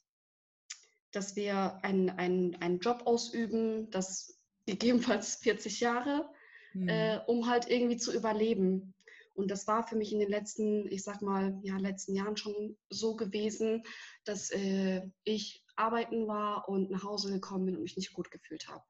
dass 1.11 1.35
wir 1.35 1.79
einen, 1.83 2.09
einen, 2.09 2.55
einen 2.55 2.79
Job 2.79 3.03
ausüben, 3.05 3.89
das 3.91 4.39
gegebenenfalls 4.65 5.35
40 5.43 5.79
Jahre, 5.79 6.29
mhm. 6.73 6.89
äh, 6.89 7.19
um 7.27 7.47
halt 7.49 7.69
irgendwie 7.69 7.97
zu 7.97 8.13
überleben. 8.13 8.93
Und 9.33 9.49
das 9.49 9.67
war 9.67 9.87
für 9.87 9.95
mich 9.95 10.11
in 10.11 10.19
den 10.19 10.29
letzten, 10.29 10.87
ich 10.91 11.03
sag 11.03 11.21
mal, 11.21 11.57
ja, 11.63 11.77
letzten 11.77 12.13
Jahren 12.13 12.35
schon 12.35 12.77
so 12.89 13.15
gewesen, 13.15 13.83
dass 14.25 14.51
äh, 14.51 15.01
ich 15.23 15.63
arbeiten 15.77 16.27
war 16.27 16.67
und 16.67 16.91
nach 16.91 17.03
Hause 17.03 17.31
gekommen 17.31 17.65
bin 17.65 17.77
und 17.77 17.83
mich 17.83 17.95
nicht 17.95 18.13
gut 18.13 18.31
gefühlt 18.31 18.67
habe. 18.67 18.83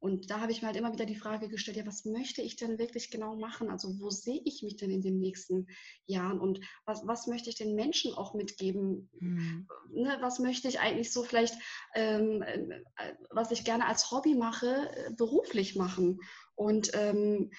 Und 0.00 0.30
da 0.30 0.40
habe 0.40 0.50
ich 0.50 0.62
mir 0.62 0.68
halt 0.68 0.78
immer 0.78 0.94
wieder 0.94 1.04
die 1.04 1.14
Frage 1.14 1.48
gestellt, 1.48 1.76
ja, 1.76 1.86
was 1.86 2.06
möchte 2.06 2.40
ich 2.40 2.56
denn 2.56 2.78
wirklich 2.78 3.10
genau 3.10 3.36
machen? 3.36 3.68
Also 3.68 4.00
wo 4.00 4.08
sehe 4.08 4.40
ich 4.46 4.62
mich 4.62 4.76
denn 4.76 4.90
in 4.90 5.02
den 5.02 5.20
nächsten 5.20 5.68
Jahren 6.06 6.40
und 6.40 6.60
was, 6.86 7.06
was 7.06 7.26
möchte 7.26 7.50
ich 7.50 7.56
den 7.56 7.74
Menschen 7.74 8.14
auch 8.14 8.32
mitgeben? 8.32 9.10
Mhm. 9.20 9.68
Ne, 9.92 10.16
was 10.20 10.38
möchte 10.38 10.68
ich 10.68 10.80
eigentlich 10.80 11.12
so 11.12 11.22
vielleicht, 11.22 11.54
ähm, 11.94 12.40
äh, 12.42 12.80
was 13.28 13.50
ich 13.50 13.62
gerne 13.64 13.86
als 13.86 14.10
Hobby 14.10 14.34
mache, 14.34 14.90
äh, 14.96 15.10
beruflich 15.12 15.76
machen? 15.76 16.20
Und 16.54 16.92
ähm, 16.94 17.50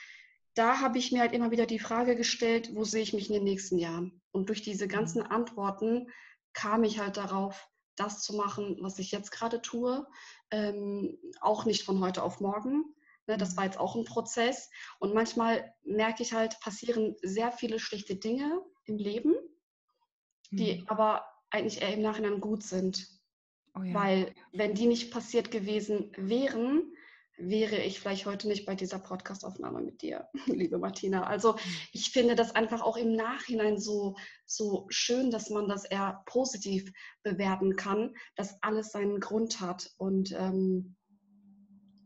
da 0.56 0.82
habe 0.82 0.98
ich 0.98 1.12
mir 1.12 1.22
halt 1.22 1.34
immer 1.34 1.52
wieder 1.52 1.68
die 1.68 1.80
Frage 1.80 2.16
gestellt, 2.16 2.72
wo 2.74 2.84
sehe 2.86 3.04
ich 3.04 3.14
mich 3.14 3.30
in 3.30 3.36
den 3.36 3.44
nächsten 3.44 3.78
Jahren? 3.78 4.20
Und 4.32 4.50
durch 4.50 4.64
diese 4.64 4.86
mhm. 4.86 4.90
ganzen 4.90 5.22
Antworten 5.22 6.08
kam 6.54 6.84
ich 6.84 7.00
halt 7.00 7.18
darauf, 7.18 7.71
das 8.02 8.22
zu 8.22 8.36
machen, 8.36 8.78
was 8.82 9.00
ich 9.00 9.12
jetzt 9.12 9.32
gerade 9.32 9.62
tue. 9.62 10.06
Ähm, 10.52 11.18
auch 11.40 11.66
nicht 11.66 11.84
von 11.84 12.00
heute 12.00 12.24
auf 12.24 12.40
morgen. 12.40 12.96
Ne, 13.28 13.38
das 13.38 13.54
mhm. 13.54 13.58
war 13.58 13.66
jetzt 13.66 13.80
auch 13.80 13.96
ein 13.96 14.06
Prozess. 14.06 14.70
Und 15.00 15.14
manchmal 15.14 15.74
merke 15.84 16.24
ich 16.24 16.34
halt, 16.34 16.60
passieren 16.60 17.16
sehr 17.22 17.52
viele 17.52 17.80
schlechte 17.80 18.16
Dinge 18.16 18.62
im 18.86 18.98
Leben, 18.98 19.36
die 20.50 20.80
mhm. 20.80 20.88
aber 20.88 21.26
eigentlich 21.50 21.82
eher 21.82 21.94
im 21.94 22.02
Nachhinein 22.02 22.42
gut 22.42 22.64
sind. 22.64 23.08
Oh 23.76 23.84
ja. 23.84 23.94
Weil 23.94 24.36
wenn 24.52 24.74
die 24.74 24.88
nicht 24.88 25.12
passiert 25.12 25.52
gewesen 25.52 26.12
wären, 26.18 26.94
wäre 27.38 27.78
ich 27.78 28.00
vielleicht 28.00 28.26
heute 28.26 28.48
nicht 28.48 28.66
bei 28.66 28.76
dieser 28.76 29.00
Podcastaufnahme 29.00 29.82
mit 29.82 30.02
dir, 30.02 30.28
liebe 30.48 30.78
Martina. 30.78 31.24
Also 31.24 31.56
ich 31.92 32.12
finde 32.12 32.36
das 32.36 32.56
einfach 32.56 32.82
auch 32.82 32.98
im 32.98 33.16
Nachhinein 33.16 33.80
so, 33.80 34.16
so 34.46 34.86
schön, 34.90 35.32
dass 35.32 35.50
man 35.50 35.68
das 35.68 35.86
eher 35.86 36.24
positiv 36.26 36.92
bewerten 37.24 37.76
kann, 37.76 38.16
dass 38.36 38.62
alles 38.62 38.92
seinen 38.92 39.20
Grund 39.20 39.60
hat. 39.60 39.92
Und 39.98 40.32
ähm, 40.38 40.96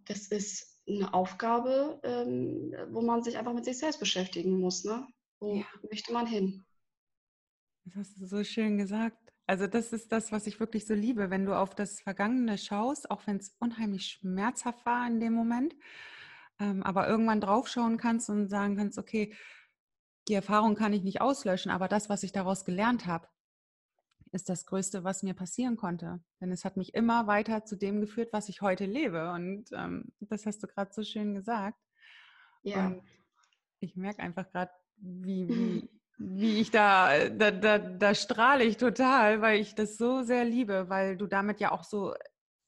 das 0.06 0.28
ist 0.28 0.80
eine 0.88 1.14
Aufgabe, 1.14 2.00
ähm, 2.04 2.74
wo 2.92 3.02
man 3.02 3.24
sich 3.24 3.38
einfach 3.38 3.54
mit 3.54 3.66
sich 3.66 3.78
selbst 3.78 4.00
beschäftigen 4.00 4.60
muss. 4.60 4.84
Ne? 4.84 5.08
Wo 5.40 5.56
ja. 5.56 5.66
möchte 5.90 6.14
man 6.14 6.28
hin? 6.28 6.64
Das 7.86 7.96
hast 7.96 8.20
du 8.20 8.26
so 8.26 8.44
schön 8.44 8.78
gesagt. 8.78 9.25
Also 9.48 9.68
das 9.68 9.94
ist 9.94 10.12
das, 10.12 10.32
was 10.32 10.48
ich 10.48 10.60
wirklich 10.60 10.88
so 10.88 10.94
liebe, 10.94 11.30
wenn 11.30 11.46
du 11.46 11.54
auf 11.54 11.76
das 11.76 12.00
Vergangene 12.02 12.58
schaust, 12.58 13.12
auch 13.12 13.28
wenn 13.28 13.38
es 13.38 13.56
unheimlich 13.60 14.08
schmerzhaft 14.08 14.86
war 14.86 15.06
in 15.08 15.20
dem 15.20 15.34
Moment, 15.34 15.76
ähm, 16.60 16.82
aber 16.84 17.08
irgendwann 17.08 17.42
draufschauen 17.42 17.98
kannst 17.98 18.30
und 18.30 18.50
sagen 18.50 18.76
kannst, 18.76 18.98
okay, 18.98 19.36
die 20.28 20.34
Erfahrung 20.34 20.76
kann 20.76 20.94
ich 20.94 21.04
nicht 21.04 21.22
auslöschen, 21.22 21.72
aber 21.72 21.88
das, 21.88 22.10
was 22.10 22.24
ich 22.24 22.32
daraus 22.32 22.66
gelernt 22.66 23.06
habe, 23.06 23.28
ist 24.32 24.50
das 24.50 24.66
Größte, 24.66 25.04
was 25.04 25.24
mir 25.24 25.34
passieren 25.34 25.78
konnte. 25.78 26.22
Denn 26.42 26.52
es 26.52 26.66
hat 26.66 26.78
mich 26.78 26.94
immer 26.94 27.28
weiter 27.28 27.66
zu 27.66 27.76
dem 27.76 28.02
geführt, 28.02 28.34
was 28.34 28.50
ich 28.50 28.62
heute 28.62 28.86
lebe. 28.86 29.32
Und 29.32 29.72
ähm, 29.72 30.12
das 30.20 30.46
hast 30.46 30.62
du 30.62 30.68
gerade 30.68 30.92
so 30.94 31.04
schön 31.04 31.34
gesagt. 31.36 31.80
Ja. 32.64 32.88
Und 32.88 33.04
ich 33.80 33.96
merke 33.96 34.22
einfach 34.22 34.50
gerade, 34.52 34.72
wie, 34.98 35.48
wie, 35.48 35.90
wie 36.18 36.60
ich 36.62 36.72
da, 36.72 37.30
da, 37.30 37.52
da, 37.52 37.78
da 37.80 38.16
strahle 38.16 38.64
ich 38.64 38.78
total, 38.78 39.42
weil 39.42 39.60
ich 39.60 39.76
das 39.76 39.98
so 39.98 40.24
sehr 40.24 40.46
liebe, 40.46 40.90
weil 40.90 41.18
du 41.18 41.28
damit 41.28 41.60
ja 41.60 41.72
auch 41.72 41.84
so 41.84 42.14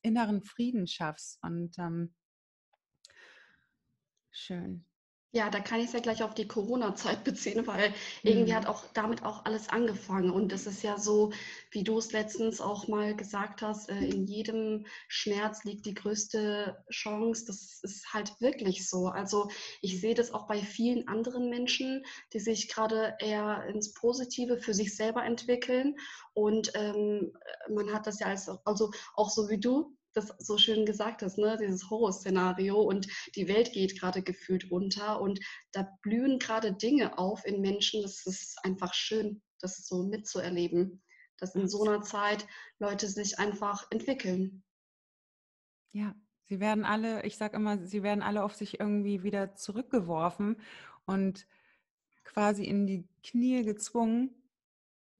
inneren 0.02 0.42
Frieden 0.42 0.88
schaffst. 0.88 1.40
Und 1.44 1.78
ähm, 1.78 2.16
schön. 4.32 4.87
Ja, 5.34 5.50
da 5.50 5.60
kann 5.60 5.82
ich 5.82 5.88
es 5.88 5.94
ja 5.94 6.00
gleich 6.00 6.24
auf 6.24 6.34
die 6.34 6.48
Corona-Zeit 6.48 7.24
beziehen, 7.26 7.68
weil 7.68 7.94
irgendwie 8.24 8.56
hat 8.56 8.64
mhm. 8.64 8.70
auch 8.70 8.86
damit 8.94 9.24
auch 9.24 9.44
alles 9.44 9.68
angefangen. 9.68 10.32
Und 10.32 10.54
das 10.54 10.68
ist 10.68 10.84
ja 10.84 10.98
so, 10.98 11.32
wie 11.72 11.84
du 11.84 11.98
es 11.98 12.14
letztens 12.14 12.62
auch 12.62 12.88
mal 12.88 13.14
gesagt 13.14 13.62
hast, 13.62 13.90
äh, 13.90 14.00
in 14.06 14.26
jedem 14.26 14.86
Schmerz 15.10 15.66
liegt 15.66 15.86
die 15.86 15.96
größte 15.96 16.82
Chance. 16.90 17.44
Das 17.46 17.80
ist 17.84 18.14
halt 18.14 18.40
wirklich 18.40 18.90
so. 18.90 19.08
Also 19.08 19.50
ich 19.82 20.00
sehe 20.00 20.16
das 20.16 20.32
auch 20.32 20.48
bei 20.48 20.60
vielen 20.60 21.10
anderen 21.10 21.50
Menschen, 21.50 22.06
die 22.32 22.40
sich 22.40 22.70
gerade 22.70 23.16
eher 23.20 23.66
ins 23.66 23.94
Positive 23.94 24.58
für 24.58 24.74
sich 24.74 24.96
selber 24.96 25.26
entwickeln. 25.26 25.98
Und 26.34 26.72
ähm, 26.74 27.34
man 27.70 27.94
hat 27.94 28.08
das 28.08 28.20
ja 28.20 28.28
als, 28.28 28.48
also 28.64 28.92
auch 29.16 29.30
so 29.30 29.50
wie 29.50 29.60
du, 29.60 29.97
das 30.18 30.34
so 30.40 30.58
schön 30.58 30.86
gesagt 30.86 31.22
hast, 31.22 31.38
ne? 31.38 31.58
dieses 31.62 31.90
Horrorszenario 31.90 32.82
und 32.82 33.08
die 33.36 33.48
Welt 33.48 33.72
geht 33.72 34.00
gerade 34.00 34.22
gefühlt 34.22 34.72
unter 34.72 35.22
und 35.22 35.40
da 35.72 35.88
blühen 36.02 36.40
gerade 36.40 36.74
Dinge 36.74 37.18
auf 37.18 37.46
in 37.46 37.62
Menschen. 37.62 38.02
Das 38.02 38.26
ist 38.26 38.58
einfach 38.64 38.94
schön, 38.94 39.42
das 39.60 39.88
so 39.88 40.04
mitzuerleben, 40.04 41.04
dass 41.38 41.56
in 41.56 41.70
so 41.70 41.84
einer 41.84 42.02
Zeit 42.02 42.48
Leute 42.80 43.08
sich 43.08 43.40
einfach 43.40 43.88
entwickeln. 43.92 44.64
Ja, 45.92 46.16
sie 46.46 46.60
werden 46.60 46.84
alle, 46.84 47.24
ich 47.24 47.38
sage 47.38 47.56
immer, 47.56 47.86
sie 47.86 48.04
werden 48.04 48.24
alle 48.24 48.44
auf 48.44 48.56
sich 48.56 48.80
irgendwie 48.80 49.24
wieder 49.24 49.56
zurückgeworfen 49.56 50.60
und 51.06 51.48
quasi 52.24 52.66
in 52.66 52.88
die 52.88 53.08
Knie 53.24 53.64
gezwungen, 53.64 54.32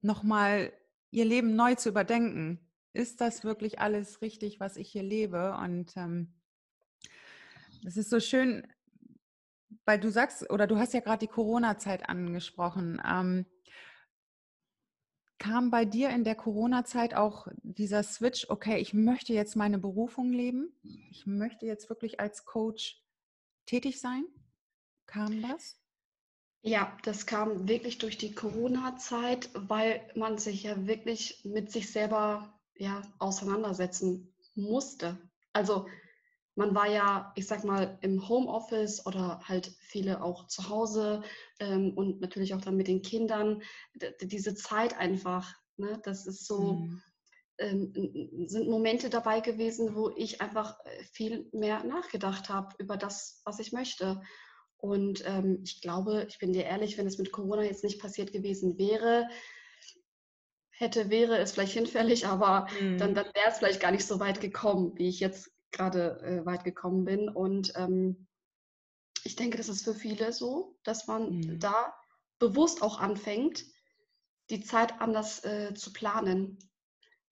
nochmal 0.02 0.72
ihr 1.10 1.24
Leben 1.24 1.56
neu 1.56 1.74
zu 1.74 1.88
überdenken 1.88 2.67
ist 2.92 3.20
das 3.20 3.44
wirklich 3.44 3.80
alles 3.80 4.22
richtig, 4.22 4.60
was 4.60 4.76
ich 4.76 4.90
hier 4.90 5.02
lebe? 5.02 5.56
Und 5.62 5.96
ähm, 5.96 6.34
es 7.84 7.96
ist 7.96 8.10
so 8.10 8.20
schön, 8.20 8.66
weil 9.84 10.00
du 10.00 10.10
sagst, 10.10 10.50
oder 10.50 10.66
du 10.66 10.78
hast 10.78 10.94
ja 10.94 11.00
gerade 11.00 11.26
die 11.26 11.32
Corona-Zeit 11.32 12.08
angesprochen. 12.08 13.00
Ähm, 13.06 13.46
kam 15.38 15.70
bei 15.70 15.84
dir 15.84 16.10
in 16.10 16.24
der 16.24 16.34
Corona-Zeit 16.34 17.14
auch 17.14 17.46
dieser 17.62 18.02
Switch, 18.02 18.50
okay, 18.50 18.78
ich 18.78 18.92
möchte 18.92 19.32
jetzt 19.32 19.56
meine 19.56 19.78
Berufung 19.78 20.32
leben? 20.32 20.72
Ich 21.10 21.26
möchte 21.26 21.66
jetzt 21.66 21.88
wirklich 21.88 22.18
als 22.20 22.44
Coach 22.44 23.00
tätig 23.66 24.00
sein? 24.00 24.24
Kam 25.06 25.40
das? 25.42 25.80
Ja, 26.62 26.96
das 27.04 27.24
kam 27.24 27.68
wirklich 27.68 27.98
durch 27.98 28.18
die 28.18 28.34
Corona-Zeit, 28.34 29.50
weil 29.54 30.00
man 30.16 30.38
sich 30.38 30.64
ja 30.64 30.86
wirklich 30.86 31.44
mit 31.44 31.70
sich 31.70 31.90
selber 31.90 32.57
ja, 32.78 33.02
auseinandersetzen 33.18 34.34
musste. 34.54 35.18
Also 35.52 35.86
man 36.58 36.74
war 36.74 36.88
ja, 36.88 37.32
ich 37.36 37.46
sag 37.46 37.62
mal, 37.62 37.98
im 38.00 38.28
Homeoffice 38.28 39.06
oder 39.06 39.40
halt 39.44 39.72
viele 39.78 40.22
auch 40.22 40.48
zu 40.48 40.68
Hause 40.68 41.22
ähm, 41.60 41.92
und 41.94 42.20
natürlich 42.20 42.52
auch 42.52 42.60
dann 42.60 42.76
mit 42.76 42.88
den 42.88 43.02
Kindern. 43.02 43.62
D 43.94 44.12
diese 44.26 44.56
Zeit 44.56 44.98
einfach, 44.98 45.54
ne, 45.76 46.00
das 46.02 46.26
ist 46.26 46.46
so, 46.46 46.72
mhm. 46.74 47.02
ähm, 47.58 48.46
sind 48.48 48.68
Momente 48.68 49.08
dabei 49.08 49.38
gewesen, 49.38 49.94
wo 49.94 50.10
ich 50.16 50.40
einfach 50.40 50.84
äh, 50.84 51.04
viel 51.12 51.48
mehr 51.52 51.84
nachgedacht 51.84 52.48
habe 52.48 52.74
über 52.78 52.96
das, 52.96 53.40
was 53.44 53.60
ich 53.60 53.72
möchte. 53.72 54.20
Und 54.78 55.22
ähm, 55.26 55.60
ich 55.62 55.80
glaube, 55.80 56.26
ich 56.28 56.38
bin 56.38 56.52
dir 56.52 56.64
ehrlich, 56.64 56.98
wenn 56.98 57.06
es 57.06 57.18
mit 57.18 57.30
Corona 57.30 57.62
jetzt 57.62 57.84
nicht 57.84 58.00
passiert 58.00 58.32
gewesen 58.32 58.78
wäre, 58.78 59.28
hätte, 60.78 61.10
wäre 61.10 61.38
es 61.38 61.52
vielleicht 61.52 61.72
hinfällig, 61.72 62.26
aber 62.26 62.68
mhm. 62.80 62.98
dann, 62.98 63.14
dann 63.14 63.26
wäre 63.26 63.48
es 63.48 63.58
vielleicht 63.58 63.80
gar 63.80 63.90
nicht 63.90 64.06
so 64.06 64.20
weit 64.20 64.40
gekommen, 64.40 64.92
wie 64.96 65.08
ich 65.08 65.18
jetzt 65.18 65.50
gerade 65.72 66.20
äh, 66.22 66.46
weit 66.46 66.64
gekommen 66.64 67.04
bin. 67.04 67.28
Und 67.28 67.72
ähm, 67.76 68.28
ich 69.24 69.34
denke, 69.34 69.58
das 69.58 69.68
ist 69.68 69.84
für 69.84 69.94
viele 69.94 70.32
so, 70.32 70.78
dass 70.84 71.06
man 71.08 71.30
mhm. 71.30 71.58
da 71.58 71.94
bewusst 72.38 72.82
auch 72.82 73.00
anfängt, 73.00 73.64
die 74.50 74.62
Zeit 74.62 75.00
anders 75.00 75.44
äh, 75.44 75.74
zu 75.74 75.92
planen, 75.92 76.58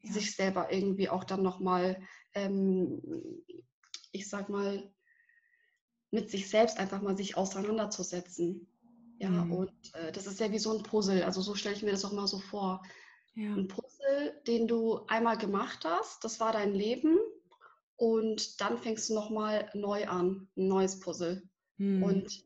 ja. 0.01 0.13
sich 0.13 0.35
selber 0.35 0.73
irgendwie 0.73 1.09
auch 1.09 1.23
dann 1.23 1.43
nochmal, 1.43 2.03
ähm, 2.35 3.01
ich 4.11 4.29
sag 4.29 4.49
mal, 4.49 4.93
mit 6.11 6.31
sich 6.31 6.51
selbst 6.51 6.79
einfach 6.79 7.01
mal 7.01 7.17
sich 7.17 7.37
auseinanderzusetzen. 7.37 8.69
Ja, 9.19 9.31
mhm. 9.31 9.53
und 9.53 9.95
äh, 9.95 10.11
das 10.11 10.27
ist 10.27 10.41
ja 10.41 10.51
wie 10.51 10.59
so 10.59 10.77
ein 10.77 10.83
Puzzle. 10.83 11.23
Also 11.23 11.41
so 11.41 11.55
stelle 11.55 11.77
ich 11.77 11.83
mir 11.83 11.93
das 11.93 12.05
auch 12.05 12.13
mal 12.13 12.27
so 12.27 12.41
vor. 12.41 12.83
Ja. 13.37 13.53
Ein 13.55 13.69
Puzzle, 13.69 14.41
den 14.47 14.67
du 14.67 15.05
einmal 15.09 15.37
gemacht 15.37 15.85
hast, 15.85 16.25
das 16.25 16.41
war 16.41 16.53
dein 16.53 16.75
Leben 16.75 17.19
und 17.97 18.61
dann 18.63 18.79
fängst 18.79 19.11
du 19.11 19.15
nochmal 19.15 19.71
neu 19.75 20.09
an, 20.09 20.49
ein 20.57 20.69
neues 20.69 21.01
Puzzle. 21.01 21.43
Hm. 21.77 22.03
Und 22.03 22.45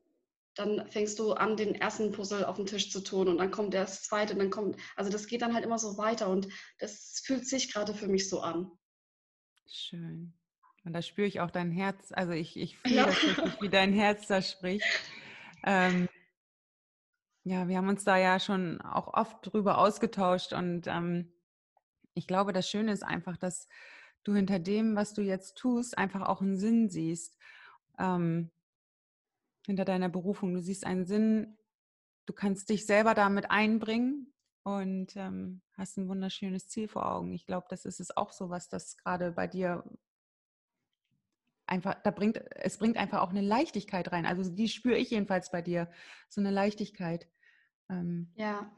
dann 0.55 0.91
fängst 0.91 1.21
du 1.21 1.33
an, 1.33 1.57
den 1.57 1.77
ersten 1.77 2.11
Puzzle 2.11 2.45
auf 2.45 2.57
den 2.57 2.67
Tisch 2.67 2.91
zu 2.91 3.01
tun 3.01 3.29
und 3.29 3.39
dann 3.39 3.53
kommt 3.53 3.73
das 3.73 4.03
zweite 4.03 4.33
und 4.33 4.41
dann 4.41 4.51
kommt, 4.51 4.77
also 4.97 5.11
das 5.13 5.29
geht 5.29 5.43
dann 5.43 5.55
halt 5.55 5.65
immer 5.65 5.79
so 5.79 5.97
weiter 5.97 6.29
und 6.29 6.49
das 6.81 7.23
fühlt 7.25 7.47
sich 7.47 7.73
gerade 7.73 7.95
für 7.95 8.09
mich 8.09 8.29
so 8.29 8.41
an. 8.41 8.73
Schön. 9.69 10.35
Und 10.85 10.93
da 10.93 11.03
spüre 11.03 11.29
ich 11.29 11.41
auch 11.41 11.53
dein 11.53 11.71
Herz, 11.71 12.11
also 12.11 12.33
ich, 12.33 12.57
ich 12.57 12.77
fühle 12.79 12.97
ja. 12.97 13.07
wirklich, 13.07 13.61
wie 13.61 13.69
dein 13.69 13.93
Herz 13.93 14.27
da 14.27 14.43
spricht. 14.43 14.85
Ähm, 15.65 16.09
ja, 17.45 17.69
wir 17.69 17.77
haben 17.77 17.89
uns 17.89 18.05
da 18.05 18.17
ja 18.17 18.39
schon 18.39 18.81
auch 18.81 19.15
oft 19.15 19.39
drüber 19.43 19.79
ausgetauscht 19.79 20.53
und 20.53 20.87
ähm, 20.87 21.33
ich 22.15 22.27
glaube, 22.27 22.53
das 22.53 22.69
Schöne 22.69 22.93
ist 22.93 23.03
einfach, 23.03 23.37
dass 23.37 23.69
du 24.25 24.35
hinter 24.35 24.59
dem, 24.59 24.97
was 24.97 25.15
du 25.15 25.23
jetzt 25.23 25.57
tust, 25.57 25.97
einfach 25.97 26.29
auch 26.29 26.41
einen 26.41 26.59
Sinn 26.59 26.91
siehst. 26.91 27.39
Ähm, 27.99 28.51
hinter 29.67 29.85
deiner 29.85 30.09
Berufung. 30.09 30.55
Du 30.55 30.61
siehst 30.61 30.85
einen 30.85 31.07
Sinn, 31.07 31.57
du 32.27 32.33
kannst 32.33 32.69
dich 32.71 32.87
selber 32.87 33.15
damit 33.15 33.51
einbringen 33.51 34.33
und 34.63 35.17
ähm, 35.17 35.63
hast 35.77 35.97
ein 35.97 36.09
wunderschönes 36.09 36.69
Ziel 36.69 36.89
vor 36.89 37.11
Augen. 37.11 37.33
Ich 37.33 37.47
glaube, 37.47 37.67
das 37.71 37.85
ist 37.85 38.01
es 38.01 38.17
auch 38.17 38.33
so, 38.33 38.51
was 38.51 38.69
das 38.69 38.97
gerade 38.97 39.33
bei 39.33 39.47
dir 39.47 39.85
einfach, 41.71 41.97
da 42.03 42.11
bringt, 42.11 42.41
es 42.57 42.79
bringt 42.79 42.97
einfach 42.97 43.21
auch 43.21 43.31
eine 43.31 43.41
Leichtigkeit 43.41 44.13
rein. 44.13 44.27
Also 44.27 44.51
die 44.51 44.69
spüre 44.69 44.99
ich 44.99 45.11
jedenfalls 45.11 45.51
bei 45.51 45.63
dir, 45.63 45.91
so 46.29 46.41
eine 46.41 46.51
Leichtigkeit. 46.51 47.29
Ähm, 47.89 48.33
ja, 48.35 48.71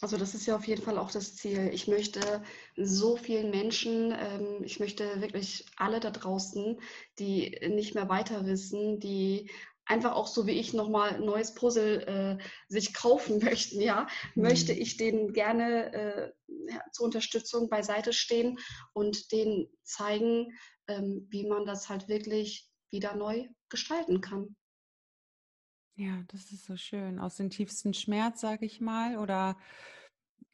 also 0.00 0.16
das 0.16 0.34
ist 0.34 0.46
ja 0.46 0.56
auf 0.56 0.66
jeden 0.66 0.82
Fall 0.82 0.96
auch 0.96 1.10
das 1.10 1.36
Ziel. 1.36 1.70
Ich 1.72 1.86
möchte 1.86 2.42
so 2.76 3.16
vielen 3.16 3.50
Menschen, 3.50 4.14
ähm, 4.18 4.62
ich 4.64 4.80
möchte 4.80 5.20
wirklich 5.20 5.66
alle 5.76 6.00
da 6.00 6.10
draußen, 6.10 6.80
die 7.18 7.58
nicht 7.68 7.94
mehr 7.94 8.08
weiter 8.08 8.46
wissen, 8.46 8.98
die 8.98 9.50
einfach 9.86 10.12
auch 10.12 10.26
so 10.26 10.46
wie 10.46 10.58
ich 10.58 10.72
nochmal 10.72 11.14
ein 11.14 11.24
neues 11.24 11.54
Puzzle 11.54 12.38
äh, 12.38 12.44
sich 12.68 12.94
kaufen 12.94 13.38
möchten, 13.44 13.80
ja, 13.80 14.06
mhm. 14.34 14.42
möchte 14.42 14.72
ich 14.72 14.96
denen 14.96 15.32
gerne 15.32 15.92
äh, 15.92 16.32
ja, 16.68 16.80
zur 16.92 17.06
Unterstützung 17.06 17.68
beiseite 17.68 18.12
stehen 18.12 18.58
und 18.92 19.32
denen 19.32 19.68
zeigen, 19.82 20.52
ähm, 20.88 21.26
wie 21.30 21.46
man 21.46 21.66
das 21.66 21.88
halt 21.88 22.08
wirklich 22.08 22.68
wieder 22.90 23.14
neu 23.14 23.48
gestalten 23.68 24.20
kann. 24.20 24.56
Ja, 25.96 26.24
das 26.28 26.50
ist 26.50 26.64
so 26.64 26.76
schön. 26.76 27.18
Aus 27.18 27.36
dem 27.36 27.50
tiefsten 27.50 27.92
Schmerz, 27.92 28.40
sage 28.40 28.64
ich 28.64 28.80
mal, 28.80 29.18
oder 29.18 29.58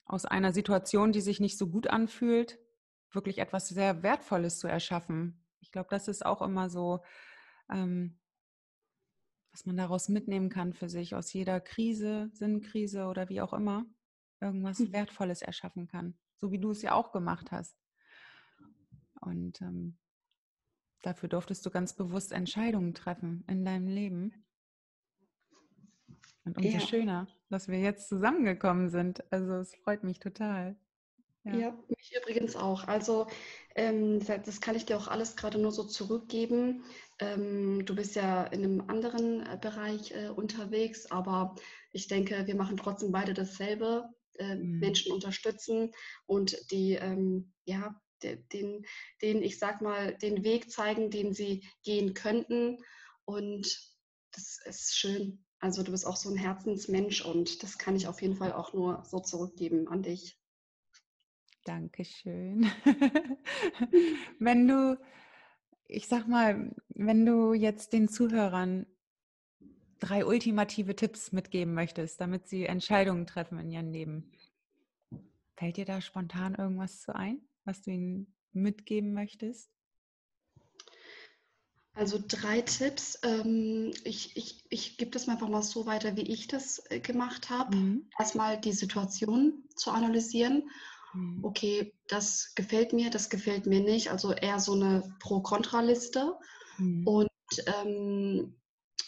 aus 0.04 0.24
einer 0.24 0.52
Situation, 0.52 1.12
die 1.12 1.20
sich 1.20 1.40
nicht 1.40 1.58
so 1.58 1.68
gut 1.68 1.86
anfühlt, 1.86 2.58
wirklich 3.12 3.38
etwas 3.38 3.68
sehr 3.68 4.02
Wertvolles 4.02 4.58
zu 4.58 4.66
erschaffen. 4.66 5.44
Ich 5.60 5.72
glaube, 5.72 5.88
das 5.90 6.08
ist 6.08 6.24
auch 6.24 6.42
immer 6.42 6.68
so, 6.68 7.00
ähm, 7.70 8.18
was 9.56 9.64
man 9.64 9.78
daraus 9.78 10.10
mitnehmen 10.10 10.50
kann 10.50 10.74
für 10.74 10.90
sich, 10.90 11.14
aus 11.14 11.32
jeder 11.32 11.60
Krise, 11.60 12.28
Sinnkrise 12.34 13.06
oder 13.06 13.30
wie 13.30 13.40
auch 13.40 13.54
immer, 13.54 13.86
irgendwas 14.38 14.80
hm. 14.80 14.92
Wertvolles 14.92 15.40
erschaffen 15.40 15.86
kann. 15.86 16.12
So 16.36 16.52
wie 16.52 16.58
du 16.58 16.72
es 16.72 16.82
ja 16.82 16.92
auch 16.92 17.10
gemacht 17.10 17.50
hast. 17.52 17.74
Und 19.22 19.62
ähm, 19.62 19.96
dafür 21.00 21.30
durftest 21.30 21.64
du 21.64 21.70
ganz 21.70 21.94
bewusst 21.94 22.32
Entscheidungen 22.32 22.92
treffen 22.92 23.44
in 23.48 23.64
deinem 23.64 23.88
Leben. 23.88 24.44
Und 26.44 26.58
umso 26.58 26.68
ja. 26.68 26.80
schöner, 26.80 27.26
dass 27.48 27.66
wir 27.68 27.80
jetzt 27.80 28.10
zusammengekommen 28.10 28.90
sind. 28.90 29.24
Also 29.32 29.54
es 29.54 29.74
freut 29.76 30.04
mich 30.04 30.20
total. 30.20 30.76
Ja, 31.44 31.56
ja 31.56 31.78
mich 32.10 32.20
übrigens 32.20 32.56
auch. 32.56 32.84
Also 32.84 33.26
ähm, 33.74 34.24
das 34.24 34.60
kann 34.60 34.76
ich 34.76 34.86
dir 34.86 34.96
auch 34.96 35.08
alles 35.08 35.36
gerade 35.36 35.58
nur 35.58 35.72
so 35.72 35.84
zurückgeben. 35.84 36.84
Ähm, 37.18 37.84
du 37.84 37.94
bist 37.94 38.14
ja 38.14 38.44
in 38.44 38.64
einem 38.64 38.80
anderen 38.88 39.44
äh, 39.46 39.58
Bereich 39.60 40.12
äh, 40.12 40.28
unterwegs, 40.28 41.10
aber 41.10 41.54
ich 41.92 42.08
denke, 42.08 42.46
wir 42.46 42.56
machen 42.56 42.76
trotzdem 42.76 43.12
beide 43.12 43.34
dasselbe. 43.34 44.08
Äh, 44.38 44.56
mhm. 44.56 44.80
Menschen 44.80 45.12
unterstützen 45.12 45.92
und 46.26 46.70
die, 46.70 46.92
ähm, 46.92 47.54
ja, 47.64 47.98
den, 48.22 48.84
den, 49.22 49.42
ich 49.42 49.58
sag 49.58 49.80
mal, 49.80 50.14
den 50.16 50.44
Weg 50.44 50.70
zeigen, 50.70 51.10
den 51.10 51.32
sie 51.32 51.66
gehen 51.84 52.14
könnten. 52.14 52.78
Und 53.24 53.66
das 54.32 54.58
ist 54.64 54.96
schön. 54.96 55.44
Also 55.58 55.82
du 55.82 55.90
bist 55.90 56.06
auch 56.06 56.16
so 56.16 56.28
ein 56.30 56.36
Herzensmensch 56.36 57.24
und 57.24 57.62
das 57.62 57.78
kann 57.78 57.96
ich 57.96 58.08
auf 58.08 58.20
jeden 58.20 58.36
Fall 58.36 58.52
auch 58.52 58.74
nur 58.74 59.02
so 59.06 59.20
zurückgeben 59.20 59.88
an 59.88 60.02
dich. 60.02 60.38
Dankeschön. 61.66 62.70
wenn 64.38 64.68
du, 64.68 64.98
ich 65.88 66.06
sag 66.06 66.28
mal, 66.28 66.74
wenn 66.88 67.26
du 67.26 67.54
jetzt 67.54 67.92
den 67.92 68.08
Zuhörern 68.08 68.86
drei 69.98 70.24
ultimative 70.24 70.94
Tipps 70.94 71.32
mitgeben 71.32 71.74
möchtest, 71.74 72.20
damit 72.20 72.48
sie 72.48 72.66
Entscheidungen 72.66 73.26
treffen 73.26 73.58
in 73.58 73.70
ihrem 73.70 73.90
Leben, 73.90 74.32
fällt 75.56 75.76
dir 75.76 75.84
da 75.84 76.00
spontan 76.00 76.54
irgendwas 76.54 77.00
zu 77.00 77.14
ein, 77.14 77.40
was 77.64 77.82
du 77.82 77.90
ihnen 77.90 78.32
mitgeben 78.52 79.12
möchtest? 79.12 79.70
Also 81.94 82.22
drei 82.28 82.60
Tipps. 82.60 83.18
Ähm, 83.22 83.90
ich 84.04 84.36
ich, 84.36 84.64
ich 84.68 84.98
gebe 84.98 85.10
das 85.10 85.28
einfach 85.28 85.48
mal 85.48 85.62
so 85.62 85.86
weiter, 85.86 86.14
wie 86.14 86.30
ich 86.30 86.46
das 86.46 86.82
äh, 86.90 87.00
gemacht 87.00 87.48
habe. 87.48 87.74
Mhm. 87.74 88.10
Erstmal 88.18 88.60
die 88.60 88.72
Situation 88.72 89.64
zu 89.74 89.90
analysieren. 89.90 90.70
Mhm. 91.16 91.44
Okay, 91.44 91.94
das 92.08 92.54
gefällt 92.54 92.92
mir, 92.92 93.10
das 93.10 93.30
gefällt 93.30 93.66
mir 93.66 93.80
nicht. 93.80 94.10
Also 94.10 94.32
eher 94.32 94.60
so 94.60 94.72
eine 94.72 95.14
Pro-Kontra-Liste. 95.20 96.34
Mhm. 96.78 97.06
Und 97.06 97.28
ähm, 97.80 98.54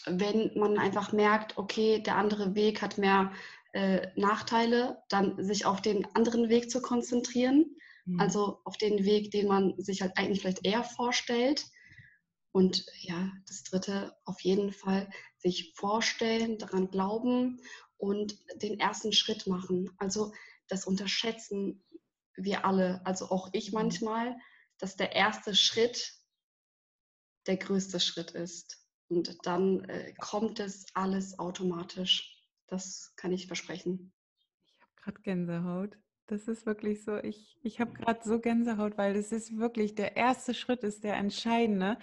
wenn 0.05 0.51
man 0.55 0.77
einfach 0.77 1.11
merkt, 1.11 1.57
okay, 1.57 2.01
der 2.01 2.17
andere 2.17 2.55
Weg 2.55 2.81
hat 2.81 2.97
mehr 2.97 3.31
äh, 3.73 4.07
Nachteile, 4.15 5.03
dann 5.09 5.43
sich 5.43 5.65
auf 5.65 5.81
den 5.81 6.07
anderen 6.15 6.49
Weg 6.49 6.71
zu 6.71 6.81
konzentrieren. 6.81 7.75
Mhm. 8.05 8.19
Also 8.19 8.61
auf 8.63 8.77
den 8.77 9.05
Weg, 9.05 9.31
den 9.31 9.47
man 9.47 9.75
sich 9.77 10.01
halt 10.01 10.17
eigentlich 10.17 10.41
vielleicht 10.41 10.65
eher 10.65 10.83
vorstellt 10.83 11.65
und 12.51 12.85
ja, 12.99 13.31
das 13.47 13.63
Dritte, 13.63 14.15
auf 14.25 14.41
jeden 14.41 14.71
Fall 14.71 15.09
sich 15.37 15.73
vorstellen, 15.75 16.57
daran 16.57 16.89
glauben 16.89 17.61
und 17.97 18.37
den 18.61 18.79
ersten 18.79 19.13
Schritt 19.13 19.45
machen. 19.45 19.91
Also 19.97 20.33
das 20.67 20.85
unterschätzen 20.85 21.83
wir 22.43 22.65
alle, 22.65 23.05
also 23.05 23.29
auch 23.29 23.49
ich 23.53 23.71
mhm. 23.71 23.79
manchmal, 23.79 24.37
dass 24.77 24.95
der 24.95 25.13
erste 25.13 25.55
Schritt 25.55 26.13
der 27.47 27.57
größte 27.57 27.99
Schritt 27.99 28.31
ist. 28.31 28.85
Und 29.09 29.45
dann 29.45 29.83
äh, 29.85 30.13
kommt 30.19 30.59
es 30.59 30.85
alles 30.93 31.39
automatisch. 31.39 32.43
Das 32.67 33.13
kann 33.15 33.31
ich 33.31 33.47
versprechen. 33.47 34.13
Ich 34.65 34.81
habe 34.81 34.93
gerade 35.01 35.21
Gänsehaut. 35.21 35.97
Das 36.27 36.47
ist 36.47 36.67
wirklich 36.67 37.03
so, 37.03 37.17
ich, 37.17 37.57
ich 37.63 37.79
habe 37.79 37.93
gerade 37.93 38.19
so 38.23 38.39
Gänsehaut, 38.39 38.99
weil 38.99 39.15
das 39.15 39.31
ist 39.31 39.57
wirklich 39.57 39.95
der 39.95 40.15
erste 40.15 40.53
Schritt, 40.53 40.83
ist 40.83 41.03
der 41.03 41.15
entscheidende. 41.15 41.97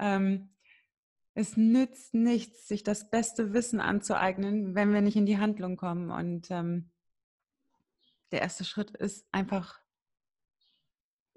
Ähm, 0.00 0.50
es 1.34 1.56
nützt 1.56 2.12
nichts, 2.12 2.66
sich 2.66 2.82
das 2.82 3.10
beste 3.10 3.52
Wissen 3.52 3.80
anzueignen, 3.80 4.74
wenn 4.74 4.92
wir 4.92 5.00
nicht 5.00 5.16
in 5.16 5.26
die 5.26 5.38
Handlung 5.38 5.76
kommen. 5.76 6.10
Und 6.10 6.50
ähm, 6.50 6.90
der 8.32 8.40
erste 8.42 8.64
Schritt 8.64 8.90
ist 8.92 9.26
einfach 9.32 9.80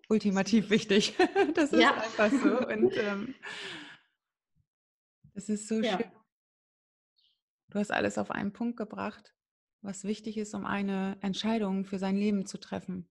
ultimativ 0.10 0.70
wichtig. 0.70 1.16
das 1.56 1.72
ist 1.72 1.82
ja. 1.82 1.94
einfach 1.96 2.32
so. 2.32 2.68
Und 2.68 2.96
ähm, 2.98 3.36
das 5.34 5.50
ist 5.50 5.68
so 5.68 5.82
ja. 5.82 5.98
schön. 5.98 6.12
Du 7.70 7.80
hast 7.80 7.92
alles 7.92 8.18
auf 8.18 8.30
einen 8.30 8.54
Punkt 8.54 8.78
gebracht, 8.78 9.34
was 9.82 10.04
wichtig 10.04 10.38
ist, 10.38 10.54
um 10.54 10.66
eine 10.66 11.18
Entscheidung 11.22 11.86
für 11.86 11.98
sein 11.98 12.16
Leben 12.16 12.46
zu 12.46 12.60
treffen. 12.60 13.10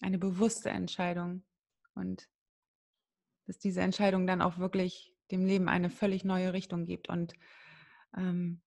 Eine 0.00 0.18
bewusste 0.18 0.70
Entscheidung. 0.70 1.44
Und 1.94 2.28
dass 3.46 3.58
diese 3.58 3.82
Entscheidung 3.82 4.26
dann 4.26 4.40
auch 4.40 4.58
wirklich 4.58 5.14
dem 5.30 5.44
Leben 5.44 5.68
eine 5.68 5.90
völlig 5.90 6.24
neue 6.24 6.52
Richtung 6.54 6.86
gibt. 6.86 7.08
Und 7.10 7.34
ähm, 8.16 8.62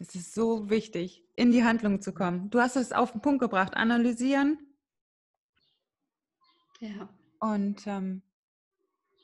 es 0.00 0.14
ist 0.14 0.34
so 0.34 0.70
wichtig, 0.70 1.22
in 1.36 1.52
die 1.52 1.64
Handlung 1.64 2.00
zu 2.02 2.12
kommen. 2.12 2.50
Du 2.50 2.60
hast 2.60 2.76
es 2.76 2.92
auf 2.92 3.12
den 3.12 3.20
Punkt 3.20 3.40
gebracht, 3.40 3.74
analysieren. 3.74 4.58
Ja. 6.80 7.08
Und 7.40 7.86
ähm, 7.86 8.22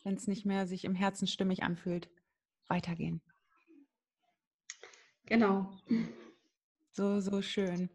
wenn 0.05 0.15
es 0.15 0.27
nicht 0.27 0.47
mehr 0.47 0.67
sich 0.67 0.85
im 0.85 0.95
Herzen 0.95 1.27
stimmig 1.27 1.63
anfühlt, 1.63 2.09
weitergehen. 2.69 3.21
Genau. 5.27 5.71
So, 6.93 7.21
so 7.21 7.43
schön. 7.43 7.91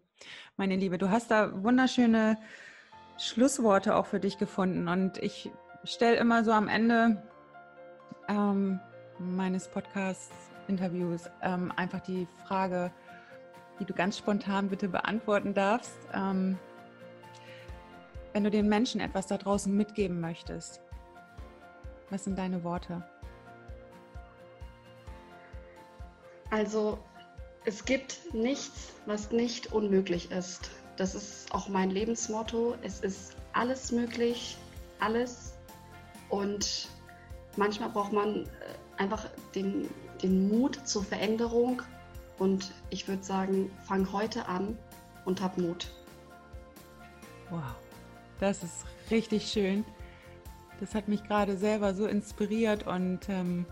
Meine 0.57 0.75
Liebe, 0.75 0.97
du 0.97 1.09
hast 1.09 1.31
da 1.31 1.63
wunderschöne 1.63 2.37
Schlussworte 3.17 3.95
auch 3.95 4.05
für 4.05 4.19
dich 4.19 4.37
gefunden. 4.37 4.87
Und 4.87 5.17
ich 5.17 5.49
stelle 5.83 6.17
immer 6.17 6.43
so 6.43 6.51
am 6.51 6.67
Ende 6.67 7.23
ähm, 8.27 8.79
meines 9.19 9.67
Podcast-Interviews 10.65 11.29
ähm, 11.41 11.71
einfach 11.75 12.01
die 12.01 12.27
Frage, 12.47 12.91
die 13.79 13.85
du 13.85 13.93
ganz 13.93 14.17
spontan 14.17 14.69
bitte 14.69 14.87
beantworten 14.87 15.53
darfst. 15.53 15.97
Ähm, 16.13 16.57
wenn 18.33 18.43
du 18.43 18.51
den 18.51 18.67
Menschen 18.67 18.99
etwas 19.01 19.27
da 19.27 19.37
draußen 19.37 19.75
mitgeben 19.75 20.19
möchtest, 20.19 20.81
was 22.09 22.23
sind 22.23 22.37
deine 22.37 22.63
Worte? 22.63 23.03
Also 26.51 26.99
es 27.65 27.83
gibt 27.83 28.33
nichts, 28.33 28.93
was 29.05 29.31
nicht 29.31 29.71
unmöglich 29.71 30.31
ist. 30.31 30.69
Das 30.97 31.15
ist 31.15 31.53
auch 31.53 31.67
mein 31.67 31.89
Lebensmotto. 31.89 32.75
Es 32.83 32.99
ist 33.01 33.35
alles 33.53 33.91
möglich, 33.91 34.57
alles 34.99 35.53
und 36.29 36.89
manchmal 37.57 37.89
braucht 37.89 38.13
man 38.13 38.43
äh, 38.43 38.47
einfach 38.97 39.25
den, 39.53 39.89
den 40.21 40.49
Mut 40.49 40.87
zur 40.87 41.03
Veränderung. 41.03 41.81
Und 42.37 42.71
ich 42.89 43.07
würde 43.07 43.23
sagen, 43.23 43.71
fang 43.83 44.11
heute 44.11 44.47
an 44.47 44.77
und 45.23 45.41
hab 45.41 45.57
Mut. 45.57 45.91
Wow, 47.49 47.75
das 48.39 48.63
ist 48.63 48.85
richtig 49.11 49.47
schön. 49.47 49.85
Das 50.79 50.93
hat 50.93 51.07
mich 51.07 51.23
gerade 51.23 51.55
selber 51.55 51.93
so 51.93 52.05
inspiriert 52.05 52.85
und 52.85 53.29
ähm, 53.29 53.65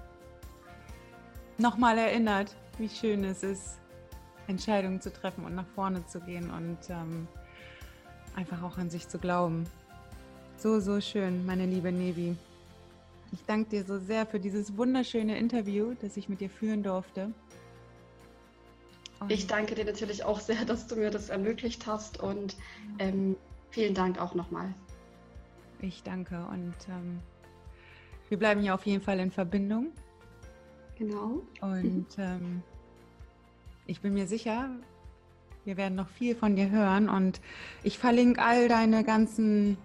nochmal 1.57 1.97
erinnert, 1.97 2.55
wie 2.77 2.87
schön 2.87 3.23
es 3.25 3.43
ist, 3.43 3.79
Entscheidungen 4.47 5.01
zu 5.01 5.11
treffen 5.11 5.45
und 5.45 5.55
nach 5.55 5.67
vorne 5.75 6.05
zu 6.05 6.21
gehen 6.21 6.49
und 6.49 6.77
ähm, 6.89 7.27
einfach 8.35 8.63
auch 8.63 8.77
an 8.77 8.89
sich 8.89 9.07
zu 9.07 9.19
glauben. 9.19 9.65
So, 10.57 10.79
so 10.79 11.01
schön, 11.01 11.45
meine 11.45 11.65
liebe 11.65 11.91
Nevi. 11.91 12.37
Ich 13.33 13.43
danke 13.45 13.67
dir 13.71 13.83
so 13.83 13.97
sehr 13.97 14.27
für 14.27 14.39
dieses 14.39 14.77
wunderschöne 14.77 15.39
Interview, 15.39 15.95
das 15.99 16.17
ich 16.17 16.29
mit 16.29 16.39
dir 16.39 16.51
führen 16.51 16.83
durfte. 16.83 17.33
Und 19.19 19.31
ich 19.31 19.47
danke 19.47 19.73
dir 19.73 19.85
natürlich 19.85 20.23
auch 20.23 20.39
sehr, 20.39 20.63
dass 20.65 20.85
du 20.85 20.95
mir 20.95 21.09
das 21.09 21.29
ermöglicht 21.29 21.87
hast 21.87 22.21
und 22.21 22.55
ähm, 22.99 23.35
vielen 23.71 23.95
Dank 23.95 24.21
auch 24.21 24.35
nochmal. 24.35 24.71
Ich 25.81 26.03
danke 26.03 26.45
und 26.51 26.75
ähm, 26.87 27.19
wir 28.29 28.37
bleiben 28.37 28.61
hier 28.61 28.75
auf 28.75 28.85
jeden 28.85 29.01
Fall 29.01 29.19
in 29.19 29.31
Verbindung. 29.31 29.87
Genau. 30.99 31.41
Und 31.61 32.05
ähm, 32.19 32.61
ich 33.87 33.99
bin 33.99 34.13
mir 34.13 34.27
sicher, 34.27 34.69
wir 35.65 35.75
werden 35.75 35.95
noch 35.95 36.09
viel 36.09 36.35
von 36.35 36.55
dir 36.55 36.69
hören 36.69 37.09
und 37.09 37.41
ich 37.81 37.97
verlinke 37.97 38.43
all 38.43 38.67
deine 38.67 39.03
ganzen 39.03 39.77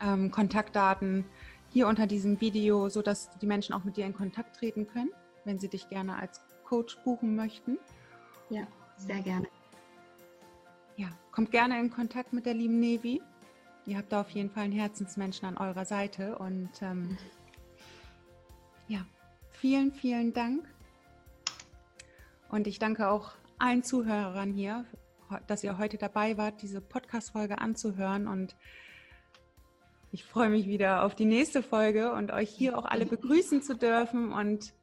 ähm, 0.00 0.30
Kontaktdaten 0.30 1.26
hier 1.72 1.88
unter 1.88 2.06
diesem 2.06 2.40
Video, 2.40 2.88
sodass 2.88 3.30
die 3.40 3.46
Menschen 3.46 3.74
auch 3.74 3.84
mit 3.84 3.96
dir 3.96 4.04
in 4.04 4.12
Kontakt 4.12 4.56
treten 4.56 4.86
können, 4.86 5.10
wenn 5.44 5.58
sie 5.58 5.68
dich 5.68 5.88
gerne 5.88 6.16
als 6.16 6.40
Coach 6.64 6.96
buchen 7.04 7.34
möchten. 7.34 7.78
Ja, 8.50 8.66
sehr 8.96 9.20
gerne. 9.22 9.46
Ja, 10.96 11.08
kommt 11.30 11.50
gerne 11.50 11.80
in 11.80 11.90
Kontakt 11.90 12.32
mit 12.32 12.44
der 12.44 12.54
lieben 12.54 12.78
Nevi. 12.78 13.22
Ihr 13.86 13.96
habt 13.96 14.12
da 14.12 14.20
auf 14.20 14.30
jeden 14.30 14.50
Fall 14.50 14.64
einen 14.64 14.72
Herzensmenschen 14.72 15.48
an 15.48 15.56
eurer 15.56 15.84
Seite 15.84 16.38
und 16.38 16.70
ähm, 16.82 17.16
ja, 18.86 19.04
vielen, 19.50 19.92
vielen 19.92 20.32
Dank. 20.32 20.68
Und 22.50 22.66
ich 22.66 22.78
danke 22.78 23.08
auch 23.08 23.32
allen 23.58 23.82
Zuhörern 23.82 24.52
hier, 24.52 24.84
dass 25.46 25.64
ihr 25.64 25.78
heute 25.78 25.96
dabei 25.96 26.36
wart, 26.36 26.60
diese 26.60 26.82
Podcast-Folge 26.82 27.58
anzuhören 27.58 28.28
und 28.28 28.54
ich 30.12 30.24
freue 30.24 30.50
mich 30.50 30.66
wieder 30.66 31.04
auf 31.04 31.14
die 31.14 31.24
nächste 31.24 31.62
Folge 31.62 32.12
und 32.12 32.30
euch 32.30 32.50
hier 32.50 32.78
auch 32.78 32.84
alle 32.84 33.06
begrüßen 33.06 33.62
zu 33.62 33.74
dürfen 33.74 34.30
und 34.30 34.74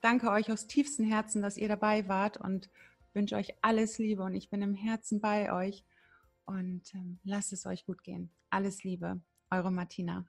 danke 0.00 0.30
euch 0.30 0.52
aus 0.52 0.68
tiefstem 0.68 1.04
Herzen, 1.04 1.42
dass 1.42 1.56
ihr 1.56 1.66
dabei 1.66 2.08
wart 2.08 2.36
und 2.36 2.70
wünsche 3.12 3.34
euch 3.34 3.54
alles 3.60 3.98
Liebe 3.98 4.22
und 4.22 4.34
ich 4.34 4.50
bin 4.50 4.62
im 4.62 4.74
Herzen 4.74 5.20
bei 5.20 5.52
euch 5.52 5.84
und 6.44 6.94
ähm, 6.94 7.18
lasst 7.24 7.52
es 7.52 7.66
euch 7.66 7.86
gut 7.86 8.04
gehen. 8.04 8.30
Alles 8.50 8.84
Liebe, 8.84 9.20
eure 9.50 9.72
Martina. 9.72 10.24